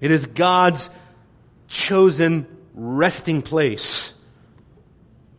It 0.00 0.10
is 0.10 0.24
God's 0.24 0.88
chosen 1.68 2.46
resting 2.74 3.42
place. 3.42 4.12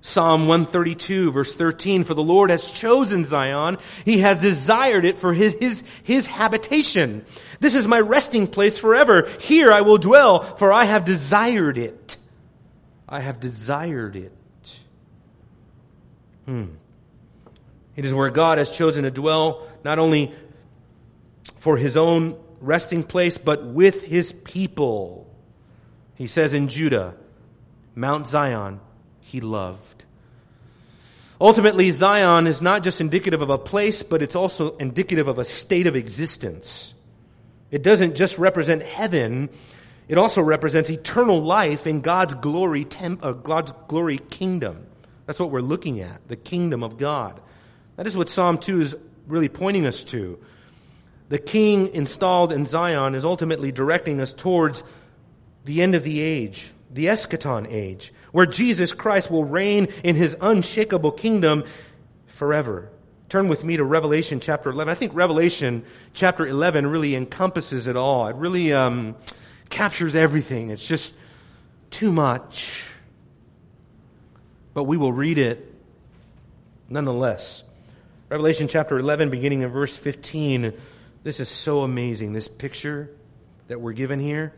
Psalm 0.07 0.47
132 0.47 1.31
verse 1.31 1.53
13, 1.53 2.05
for 2.05 2.13
the 2.13 2.23
Lord 2.23 2.49
has 2.49 2.65
chosen 2.65 3.25
Zion. 3.25 3.77
He 4.05 4.19
has 4.19 4.41
desired 4.41 5.03
it 5.03 5.19
for 5.19 5.33
his, 5.33 5.53
his, 5.59 5.83
his 6.03 6.25
habitation. 6.25 7.25
This 7.59 7.75
is 7.75 7.87
my 7.87 7.99
resting 7.99 8.47
place 8.47 8.77
forever. 8.77 9.27
Here 9.41 9.69
I 9.69 9.81
will 9.81 9.97
dwell, 9.97 10.39
for 10.39 10.71
I 10.71 10.85
have 10.85 11.03
desired 11.03 11.77
it. 11.77 12.17
I 13.07 13.19
have 13.19 13.41
desired 13.41 14.15
it. 14.15 14.31
Hmm. 16.45 16.67
It 17.97 18.05
is 18.05 18.13
where 18.13 18.29
God 18.29 18.59
has 18.59 18.71
chosen 18.71 19.03
to 19.03 19.11
dwell, 19.11 19.67
not 19.83 19.99
only 19.99 20.33
for 21.57 21.75
his 21.75 21.97
own 21.97 22.39
resting 22.61 23.03
place, 23.03 23.37
but 23.37 23.65
with 23.65 24.05
his 24.05 24.31
people. 24.31 25.29
He 26.15 26.27
says 26.27 26.53
in 26.53 26.69
Judah, 26.69 27.15
Mount 27.93 28.27
Zion, 28.27 28.79
he 29.19 29.41
loved. 29.41 29.96
Ultimately, 31.39 31.91
Zion 31.91 32.47
is 32.47 32.61
not 32.61 32.83
just 32.83 32.99
indicative 32.99 33.41
of 33.41 33.49
a 33.49 33.57
place, 33.57 34.01
but 34.01 34.23
it's 34.23 34.35
also 34.35 34.75
indicative 34.77 35.27
of 35.27 35.37
a 35.37 35.43
state 35.43 35.85
of 35.85 35.95
existence. 35.95 36.95
It 37.69 37.83
doesn't 37.83 38.15
just 38.15 38.37
represent 38.37 38.81
heaven, 38.81 39.49
it 40.07 40.17
also 40.17 40.41
represents 40.41 40.89
eternal 40.89 41.39
life 41.41 41.85
in 41.85 42.01
God's 42.01 42.33
glory, 42.35 42.85
temp, 42.85 43.23
uh, 43.23 43.33
God's 43.33 43.73
glory 43.87 44.17
kingdom. 44.17 44.87
That's 45.25 45.39
what 45.39 45.51
we're 45.51 45.59
looking 45.61 45.99
at, 45.99 46.27
the 46.27 46.37
kingdom 46.37 46.81
of 46.81 46.97
God. 46.97 47.39
That 47.97 48.07
is 48.07 48.15
what 48.15 48.29
Psalm 48.29 48.57
2 48.57 48.81
is 48.81 48.95
really 49.27 49.49
pointing 49.49 49.85
us 49.85 50.03
to. 50.05 50.39
The 51.29 51.37
king 51.37 51.93
installed 51.93 52.53
in 52.53 52.65
Zion 52.65 53.13
is 53.13 53.25
ultimately 53.25 53.73
directing 53.73 54.21
us 54.21 54.33
towards 54.33 54.83
the 55.65 55.81
end 55.81 55.93
of 55.93 56.03
the 56.03 56.21
age, 56.21 56.71
the 56.89 57.05
eschaton 57.05 57.67
age, 57.71 58.13
where 58.31 58.45
Jesus 58.45 58.93
Christ 58.93 59.29
will 59.29 59.45
reign 59.45 59.87
in 60.03 60.15
his 60.15 60.37
unshakable 60.39 61.11
kingdom 61.11 61.63
forever. 62.27 62.89
Turn 63.29 63.49
with 63.49 63.63
me 63.63 63.75
to 63.77 63.83
Revelation 63.83 64.39
chapter 64.39 64.69
11. 64.69 64.89
I 64.89 64.95
think 64.95 65.13
Revelation 65.13 65.83
chapter 66.13 66.47
11 66.47 66.87
really 66.87 67.13
encompasses 67.15 67.87
it 67.87 67.97
all. 67.97 68.27
It 68.27 68.35
really 68.37 68.71
um, 68.71 69.15
captures 69.69 70.15
everything. 70.15 70.69
It's 70.69 70.87
just 70.87 71.13
too 71.89 72.13
much. 72.13 72.85
But 74.73 74.83
we 74.83 74.95
will 74.95 75.11
read 75.11 75.37
it 75.37 75.73
nonetheless. 76.87 77.63
Revelation 78.29 78.67
chapter 78.67 78.97
11, 78.97 79.29
beginning 79.29 79.61
in 79.61 79.71
verse 79.71 79.95
15. 79.97 80.73
This 81.23 81.39
is 81.39 81.49
so 81.49 81.81
amazing, 81.81 82.33
this 82.33 82.47
picture 82.47 83.09
that 83.67 83.81
we're 83.81 83.93
given 83.93 84.19
here. 84.19 84.53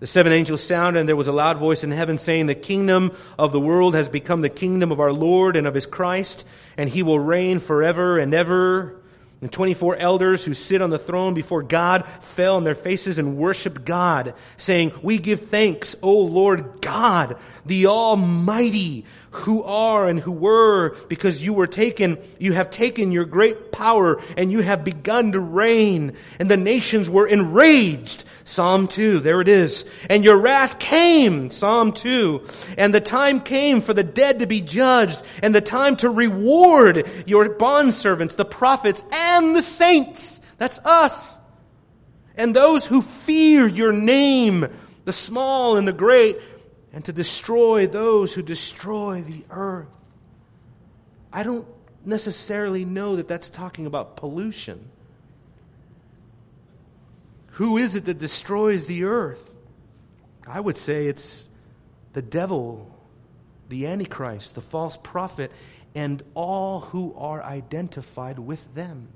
The 0.00 0.06
seven 0.06 0.32
angels 0.32 0.62
sounded, 0.62 0.98
and 0.98 1.06
there 1.06 1.14
was 1.14 1.28
a 1.28 1.32
loud 1.32 1.58
voice 1.58 1.84
in 1.84 1.90
heaven 1.90 2.16
saying, 2.16 2.46
The 2.46 2.54
kingdom 2.54 3.12
of 3.38 3.52
the 3.52 3.60
world 3.60 3.94
has 3.94 4.08
become 4.08 4.40
the 4.40 4.48
kingdom 4.48 4.92
of 4.92 4.98
our 4.98 5.12
Lord 5.12 5.56
and 5.56 5.66
of 5.66 5.74
his 5.74 5.84
Christ, 5.84 6.46
and 6.78 6.88
he 6.88 7.02
will 7.02 7.20
reign 7.20 7.60
forever 7.60 8.16
and 8.16 8.32
ever. 8.32 8.96
And 9.42 9.52
24 9.52 9.96
elders 9.96 10.44
who 10.44 10.54
sit 10.54 10.80
on 10.80 10.88
the 10.88 10.98
throne 10.98 11.34
before 11.34 11.62
God 11.62 12.06
fell 12.06 12.56
on 12.56 12.64
their 12.64 12.74
faces 12.74 13.18
and 13.18 13.36
worshiped 13.36 13.84
God, 13.84 14.34
saying, 14.56 14.92
We 15.02 15.18
give 15.18 15.40
thanks, 15.40 15.94
O 16.02 16.20
Lord 16.20 16.80
God, 16.80 17.36
the 17.64 17.86
Almighty, 17.86 19.04
who 19.30 19.62
are 19.62 20.08
and 20.08 20.18
who 20.18 20.32
were, 20.32 20.96
because 21.08 21.44
you 21.44 21.52
were 21.52 21.66
taken, 21.66 22.18
you 22.38 22.52
have 22.52 22.70
taken 22.70 23.12
your 23.12 23.24
great 23.24 23.70
power 23.70 24.20
and 24.36 24.50
you 24.50 24.60
have 24.60 24.84
begun 24.84 25.32
to 25.32 25.40
reign, 25.40 26.14
and 26.38 26.50
the 26.50 26.56
nations 26.56 27.08
were 27.08 27.26
enraged. 27.26 28.24
Psalm 28.44 28.88
2, 28.88 29.20
there 29.20 29.40
it 29.40 29.48
is. 29.48 29.84
And 30.08 30.24
your 30.24 30.36
wrath 30.36 30.78
came, 30.80 31.50
Psalm 31.50 31.92
2, 31.92 32.46
and 32.76 32.92
the 32.92 33.00
time 33.00 33.40
came 33.40 33.80
for 33.80 33.94
the 33.94 34.02
dead 34.02 34.40
to 34.40 34.46
be 34.46 34.60
judged, 34.60 35.22
and 35.42 35.54
the 35.54 35.60
time 35.60 35.96
to 35.96 36.10
reward 36.10 37.08
your 37.26 37.48
bondservants, 37.48 38.36
the 38.36 38.44
prophets, 38.44 39.04
and 39.12 39.54
the 39.54 39.62
saints. 39.62 40.40
That's 40.58 40.80
us. 40.80 41.38
And 42.36 42.56
those 42.56 42.86
who 42.86 43.02
fear 43.02 43.66
your 43.68 43.92
name, 43.92 44.66
the 45.04 45.12
small 45.12 45.76
and 45.76 45.86
the 45.86 45.92
great, 45.92 46.38
and 46.92 47.04
to 47.04 47.12
destroy 47.12 47.86
those 47.86 48.34
who 48.34 48.42
destroy 48.42 49.22
the 49.22 49.44
earth. 49.50 49.88
I 51.32 51.42
don't 51.42 51.66
necessarily 52.04 52.84
know 52.84 53.16
that 53.16 53.28
that's 53.28 53.50
talking 53.50 53.86
about 53.86 54.16
pollution. 54.16 54.88
Who 57.52 57.76
is 57.76 57.94
it 57.94 58.06
that 58.06 58.18
destroys 58.18 58.86
the 58.86 59.04
earth? 59.04 59.50
I 60.46 60.60
would 60.60 60.76
say 60.76 61.06
it's 61.06 61.48
the 62.12 62.22
devil, 62.22 62.90
the 63.68 63.86
Antichrist, 63.86 64.54
the 64.54 64.60
false 64.60 64.96
prophet, 64.96 65.52
and 65.94 66.22
all 66.34 66.80
who 66.80 67.14
are 67.16 67.42
identified 67.42 68.38
with 68.38 68.74
them. 68.74 69.08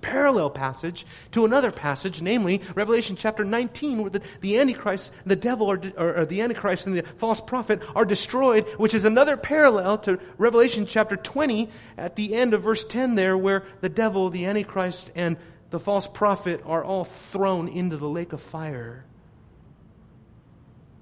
Parallel 0.00 0.50
passage 0.50 1.06
to 1.32 1.44
another 1.44 1.70
passage, 1.70 2.22
namely 2.22 2.60
Revelation 2.74 3.16
chapter 3.16 3.44
19, 3.44 4.02
where 4.02 4.10
the, 4.10 4.22
the 4.40 4.58
Antichrist, 4.58 5.12
the 5.26 5.36
devil, 5.36 5.70
or, 5.70 5.80
or 5.96 6.26
the 6.26 6.40
Antichrist 6.40 6.86
and 6.86 6.96
the 6.96 7.02
false 7.02 7.40
prophet 7.40 7.82
are 7.94 8.04
destroyed, 8.04 8.66
which 8.76 8.94
is 8.94 9.04
another 9.04 9.36
parallel 9.36 9.98
to 9.98 10.18
Revelation 10.38 10.86
chapter 10.86 11.16
20 11.16 11.68
at 11.96 12.16
the 12.16 12.34
end 12.34 12.54
of 12.54 12.62
verse 12.62 12.84
10 12.84 13.14
there, 13.14 13.36
where 13.36 13.64
the 13.80 13.88
devil, 13.88 14.30
the 14.30 14.46
Antichrist, 14.46 15.10
and 15.14 15.36
the 15.70 15.80
false 15.80 16.06
prophet 16.06 16.62
are 16.66 16.84
all 16.84 17.04
thrown 17.04 17.68
into 17.68 17.96
the 17.96 18.08
lake 18.08 18.32
of 18.32 18.42
fire. 18.42 19.04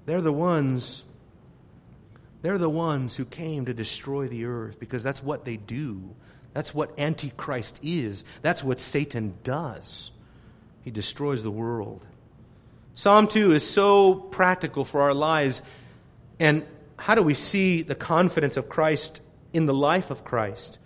They're 0.05 0.21
the 0.21 0.33
ones 0.33 1.03
they're 2.41 2.57
the 2.57 2.69
ones 2.69 3.15
who 3.15 3.25
came 3.25 3.65
to 3.65 3.73
destroy 3.73 4.27
the 4.27 4.45
earth 4.45 4.79
because 4.79 5.03
that's 5.03 5.21
what 5.21 5.45
they 5.45 5.57
do. 5.57 6.15
That's 6.53 6.73
what 6.73 6.99
Antichrist 6.99 7.79
is. 7.81 8.23
That's 8.41 8.63
what 8.63 8.79
Satan 8.79 9.35
does. 9.43 10.11
He 10.83 10.91
destroys 10.91 11.43
the 11.43 11.51
world. 11.51 12.05
Psalm 12.95 13.27
2 13.27 13.53
is 13.53 13.67
so 13.67 14.15
practical 14.15 14.83
for 14.83 15.01
our 15.01 15.13
lives. 15.13 15.61
And 16.39 16.65
how 16.97 17.15
do 17.15 17.23
we 17.23 17.33
see 17.33 17.83
the 17.83 17.95
confidence 17.95 18.57
of 18.57 18.67
Christ 18.67 19.21
in 19.53 19.65
the 19.65 19.73
life 19.73 20.11
of 20.11 20.23
Christ? 20.23 20.77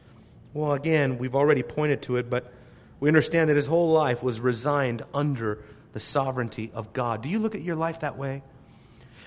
Well, 0.54 0.74
again, 0.74 1.18
we've 1.18 1.36
already 1.36 1.64
pointed 1.64 2.04
to 2.04 2.18
it, 2.18 2.30
but 2.30 2.54
we 3.00 3.10
understand 3.10 3.50
that 3.50 3.56
his 3.56 3.66
whole 3.66 3.92
life 3.92 4.24
was 4.24 4.40
resigned 4.40 5.04
under 5.14 5.64
the 5.94 6.00
sovereignty 6.00 6.72
of 6.74 6.94
God. 6.94 7.24
Do 7.24 7.30
you 7.30 7.40
look 7.40 7.56
at 7.56 7.62
your 7.62 7.76
life 7.76 8.02
that 8.02 8.18
way? 8.18 8.44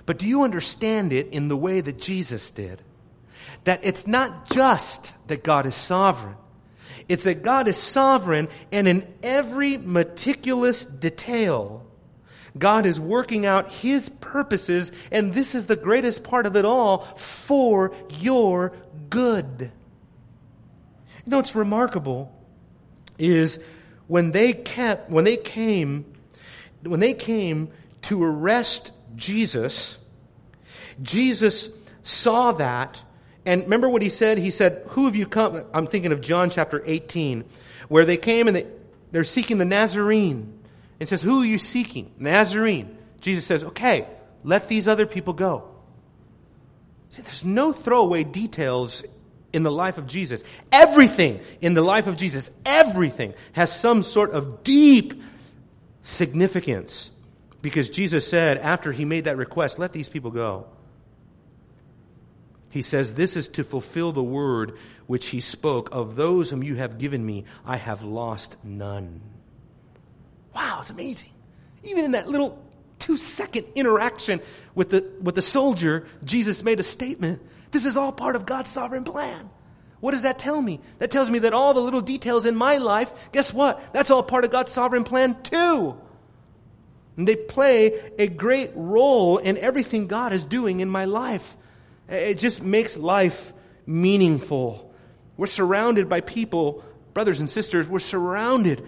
But 0.06 0.18
do 0.18 0.26
you 0.26 0.42
understand 0.42 1.12
it 1.12 1.28
in 1.28 1.48
the 1.48 1.56
way 1.56 1.80
that 1.80 1.98
Jesus 1.98 2.50
did? 2.50 2.80
That 3.64 3.84
it's 3.84 4.06
not 4.06 4.50
just 4.50 5.12
that 5.26 5.42
God 5.44 5.66
is 5.66 5.74
sovereign. 5.74 6.36
It's 7.08 7.24
that 7.24 7.42
God 7.42 7.68
is 7.68 7.76
sovereign 7.76 8.48
and 8.70 8.86
in 8.86 9.06
every 9.22 9.78
meticulous 9.78 10.84
detail, 10.84 11.86
God 12.56 12.86
is 12.86 12.98
working 12.98 13.46
out 13.46 13.72
His 13.72 14.08
purposes, 14.20 14.92
and 15.10 15.32
this 15.32 15.54
is 15.54 15.66
the 15.66 15.76
greatest 15.76 16.22
part 16.22 16.46
of 16.46 16.56
it 16.56 16.64
all, 16.64 16.98
for 17.16 17.92
your 18.18 18.72
good. 19.10 19.70
You 21.24 21.30
know 21.30 21.36
what's 21.38 21.54
remarkable 21.54 22.34
is 23.18 23.60
when 24.06 24.32
they 24.32 24.52
kept, 24.52 25.10
when 25.10 25.24
they 25.24 25.36
came, 25.36 26.04
when 26.82 27.00
they 27.00 27.14
came 27.14 27.70
to 28.02 28.22
arrest 28.22 28.92
Jesus, 29.14 29.98
Jesus 31.02 31.68
saw 32.02 32.52
that. 32.52 33.02
And 33.48 33.62
remember 33.62 33.88
what 33.88 34.02
he 34.02 34.10
said? 34.10 34.36
He 34.36 34.50
said, 34.50 34.82
Who 34.88 35.06
have 35.06 35.16
you 35.16 35.24
come? 35.24 35.64
I'm 35.72 35.86
thinking 35.86 36.12
of 36.12 36.20
John 36.20 36.50
chapter 36.50 36.82
18, 36.84 37.46
where 37.88 38.04
they 38.04 38.18
came 38.18 38.46
and 38.46 38.54
they, 38.54 38.66
they're 39.10 39.24
seeking 39.24 39.56
the 39.56 39.64
Nazarene. 39.64 40.52
And 41.00 41.08
says, 41.08 41.22
Who 41.22 41.40
are 41.40 41.46
you 41.46 41.56
seeking? 41.56 42.12
Nazarene. 42.18 42.98
Jesus 43.22 43.46
says, 43.46 43.64
Okay, 43.64 44.06
let 44.44 44.68
these 44.68 44.86
other 44.86 45.06
people 45.06 45.32
go. 45.32 45.66
See, 47.08 47.22
there's 47.22 47.42
no 47.42 47.72
throwaway 47.72 48.22
details 48.22 49.02
in 49.54 49.62
the 49.62 49.72
life 49.72 49.96
of 49.96 50.06
Jesus. 50.06 50.44
Everything 50.70 51.40
in 51.62 51.72
the 51.72 51.80
life 51.80 52.06
of 52.06 52.18
Jesus, 52.18 52.50
everything 52.66 53.32
has 53.52 53.74
some 53.74 54.02
sort 54.02 54.32
of 54.32 54.62
deep 54.62 55.22
significance. 56.02 57.10
Because 57.62 57.88
Jesus 57.88 58.28
said, 58.28 58.58
after 58.58 58.92
he 58.92 59.06
made 59.06 59.24
that 59.24 59.38
request, 59.38 59.78
let 59.78 59.94
these 59.94 60.10
people 60.10 60.32
go. 60.32 60.66
He 62.78 62.82
says, 62.82 63.14
This 63.14 63.36
is 63.36 63.48
to 63.48 63.64
fulfill 63.64 64.12
the 64.12 64.22
word 64.22 64.78
which 65.08 65.26
he 65.26 65.40
spoke 65.40 65.88
of 65.90 66.14
those 66.14 66.50
whom 66.50 66.62
you 66.62 66.76
have 66.76 66.96
given 66.96 67.26
me, 67.26 67.42
I 67.66 67.74
have 67.74 68.04
lost 68.04 68.54
none. 68.62 69.20
Wow, 70.54 70.78
it's 70.78 70.90
amazing. 70.90 71.30
Even 71.82 72.04
in 72.04 72.12
that 72.12 72.28
little 72.28 72.62
two 73.00 73.16
second 73.16 73.66
interaction 73.74 74.40
with 74.76 74.90
the, 74.90 75.10
with 75.20 75.34
the 75.34 75.42
soldier, 75.42 76.06
Jesus 76.22 76.62
made 76.62 76.78
a 76.78 76.84
statement. 76.84 77.42
This 77.72 77.84
is 77.84 77.96
all 77.96 78.12
part 78.12 78.36
of 78.36 78.46
God's 78.46 78.68
sovereign 78.68 79.02
plan. 79.02 79.50
What 79.98 80.12
does 80.12 80.22
that 80.22 80.38
tell 80.38 80.62
me? 80.62 80.78
That 81.00 81.10
tells 81.10 81.28
me 81.28 81.40
that 81.40 81.54
all 81.54 81.74
the 81.74 81.80
little 81.80 82.00
details 82.00 82.46
in 82.46 82.54
my 82.54 82.76
life, 82.76 83.12
guess 83.32 83.52
what? 83.52 83.92
That's 83.92 84.12
all 84.12 84.22
part 84.22 84.44
of 84.44 84.52
God's 84.52 84.70
sovereign 84.70 85.02
plan 85.02 85.42
too. 85.42 85.96
And 87.16 87.26
they 87.26 87.34
play 87.34 88.12
a 88.20 88.28
great 88.28 88.70
role 88.76 89.38
in 89.38 89.58
everything 89.58 90.06
God 90.06 90.32
is 90.32 90.44
doing 90.44 90.78
in 90.78 90.88
my 90.88 91.06
life. 91.06 91.56
It 92.08 92.38
just 92.38 92.62
makes 92.62 92.96
life 92.96 93.52
meaningful. 93.86 94.92
We're 95.36 95.46
surrounded 95.46 96.08
by 96.08 96.20
people, 96.20 96.84
brothers 97.14 97.40
and 97.40 97.48
sisters, 97.48 97.88
we're 97.88 97.98
surrounded 97.98 98.84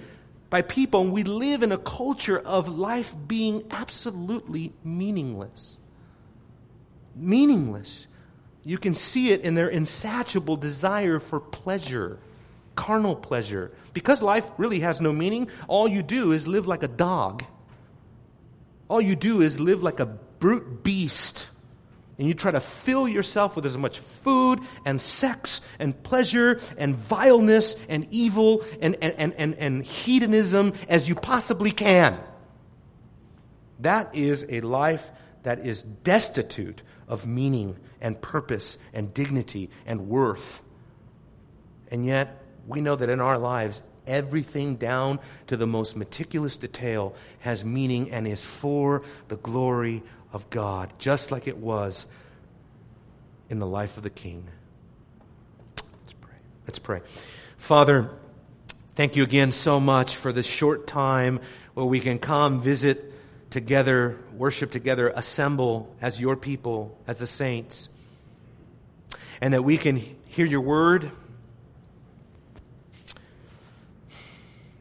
by 0.49 0.63
people, 0.63 1.03
and 1.03 1.13
we 1.13 1.23
live 1.23 1.63
in 1.63 1.71
a 1.71 1.79
culture 1.79 2.39
of 2.39 2.69
life 2.69 3.15
being 3.27 3.65
absolutely 3.71 4.73
meaningless. 4.83 5.79
Meaningless. 7.15 8.09
You 8.65 8.79
can 8.79 8.95
see 8.95 9.31
it 9.31 9.43
in 9.43 9.55
their 9.55 9.69
insatiable 9.69 10.57
desire 10.57 11.19
for 11.19 11.41
pleasure, 11.41 12.19
carnal 12.75 13.15
pleasure. 13.15 13.71
Because 13.93 14.23
life 14.23 14.51
really 14.59 14.81
has 14.81 15.01
no 15.01 15.13
meaning, 15.13 15.49
all 15.69 15.87
you 15.87 16.03
do 16.03 16.33
is 16.33 16.47
live 16.49 16.67
like 16.67 16.83
a 16.83 16.89
dog 16.89 17.45
all 18.91 19.01
you 19.01 19.15
do 19.15 19.41
is 19.41 19.61
live 19.61 19.85
like 19.85 20.01
a 20.01 20.07
brute 20.07 20.83
beast. 20.83 21.47
And 22.21 22.29
you 22.29 22.35
try 22.35 22.51
to 22.51 22.61
fill 22.61 23.09
yourself 23.09 23.57
with 23.57 23.65
as 23.65 23.79
much 23.79 23.99
food 23.99 24.61
and 24.85 25.01
sex 25.01 25.63
and 25.79 26.01
pleasure 26.03 26.61
and 26.77 26.95
vileness 26.95 27.77
and 27.89 28.07
evil 28.11 28.63
and, 28.83 28.95
and, 29.01 29.33
and, 29.39 29.55
and, 29.55 29.83
hedonism 29.83 30.75
as 30.87 31.09
you 31.09 31.15
possibly 31.15 31.71
can. 31.71 32.21
That 33.79 34.15
is 34.15 34.45
a 34.51 34.61
life 34.61 35.11
that 35.45 35.61
is 35.61 35.83
destitute 35.83 36.83
of 37.09 37.27
meaning 37.27 37.79
and 38.03 38.21
purpose 38.21 38.77
and 38.93 39.15
dignity 39.15 39.71
and 39.87 40.07
worth. 40.11 40.61
And 41.91 42.05
yet, 42.05 42.45
we 42.67 42.83
know 42.83 42.97
that 42.97 43.09
in 43.09 43.21
our 43.21 43.39
lives, 43.39 43.83
everything 44.07 44.77
down 44.77 45.21
to 45.47 45.57
the 45.57 45.67
most 45.67 45.97
meticulous 45.97 46.59
detail 46.59 47.15
has 47.39 47.65
meaning 47.65 48.11
and 48.11 48.29
is 48.29 48.45
for 48.45 49.05
the 49.29 49.37
glory 49.39 50.03
of 50.33 50.49
God, 50.51 50.93
just 50.99 51.31
like 51.31 51.47
it 51.49 51.57
was 51.57 52.07
in 53.49 53.59
the 53.59 53.67
life 53.67 53.97
of 53.97 54.03
the 54.03 54.11
king. 54.11 54.47
Let's 55.77 56.13
pray. 56.13 56.37
Let's 56.67 56.79
pray. 56.79 57.01
Father, 57.57 58.11
thank 58.95 59.17
you 59.17 59.23
again 59.23 59.53
so 59.53 59.81
much 59.81 60.17
for 60.17 60.33
this 60.33 60.47
short 60.47 60.87
time 60.87 61.41
where 61.75 61.87
we 61.87 62.01
can 62.01 62.19
come 62.19 62.61
visit 62.61 63.13
together, 63.51 64.17
worship 64.37 64.71
together, 64.71 65.13
assemble 65.15 65.95
as 66.01 66.21
your 66.21 66.37
people, 66.37 66.97
as 67.07 67.19
the 67.19 67.27
saints, 67.27 67.89
and 69.41 69.55
that 69.55 69.65
we 69.65 69.77
can 69.77 69.97
hear 69.97 70.47
your 70.47 70.61
word 70.61 71.11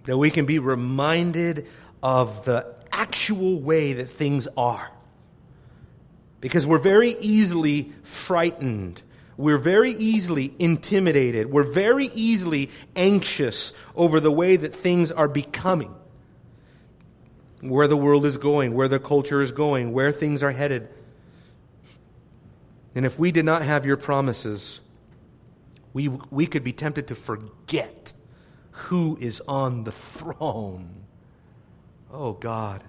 that 0.10 0.18
we 0.18 0.32
can 0.32 0.48
be 0.48 0.58
reminded 0.58 1.68
of 2.02 2.44
the 2.44 2.66
actual 2.92 3.60
way 3.60 3.94
that 3.94 4.10
things 4.10 4.48
are. 4.58 4.90
Because 6.42 6.66
we're 6.66 6.80
very 6.80 7.16
easily 7.20 7.92
frightened. 8.04 9.02
We're 9.38 9.58
very 9.58 9.92
easily 9.92 10.54
intimidated. 10.60 11.52
We're 11.52 11.64
very 11.64 12.08
easily 12.14 12.70
anxious 12.96 13.74
over 13.96 14.20
the 14.20 14.32
way 14.32 14.56
that 14.56 14.76
things 14.76 15.12
are 15.12 15.28
becoming. 15.28 15.94
Where 17.62 17.88
the 17.88 17.98
world 17.98 18.26
is 18.26 18.38
going, 18.38 18.74
where 18.74 18.88
the 18.88 19.00
culture 19.00 19.42
is 19.42 19.52
going, 19.52 19.92
where 19.92 20.12
things 20.12 20.44
are 20.44 20.52
headed. 20.52 20.88
And 22.96 23.06
if 23.06 23.20
we 23.20 23.32
did 23.32 23.46
not 23.46 23.62
have 23.62 23.86
your 23.86 23.98
promises, 23.98 24.80
we, 25.94 26.08
we 26.08 26.48
could 26.48 26.64
be 26.64 26.72
tempted 26.72 27.08
to 27.08 27.16
forget 27.16 28.14
who 28.72 29.18
is 29.20 29.42
on 29.48 29.84
the 29.84 29.92
throne. 29.92 31.06
Oh 32.12 32.34
God, 32.34 32.84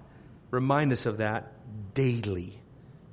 remind 0.49 0.91
us 0.91 1.05
of 1.05 1.17
that 1.17 1.53
daily. 1.93 2.60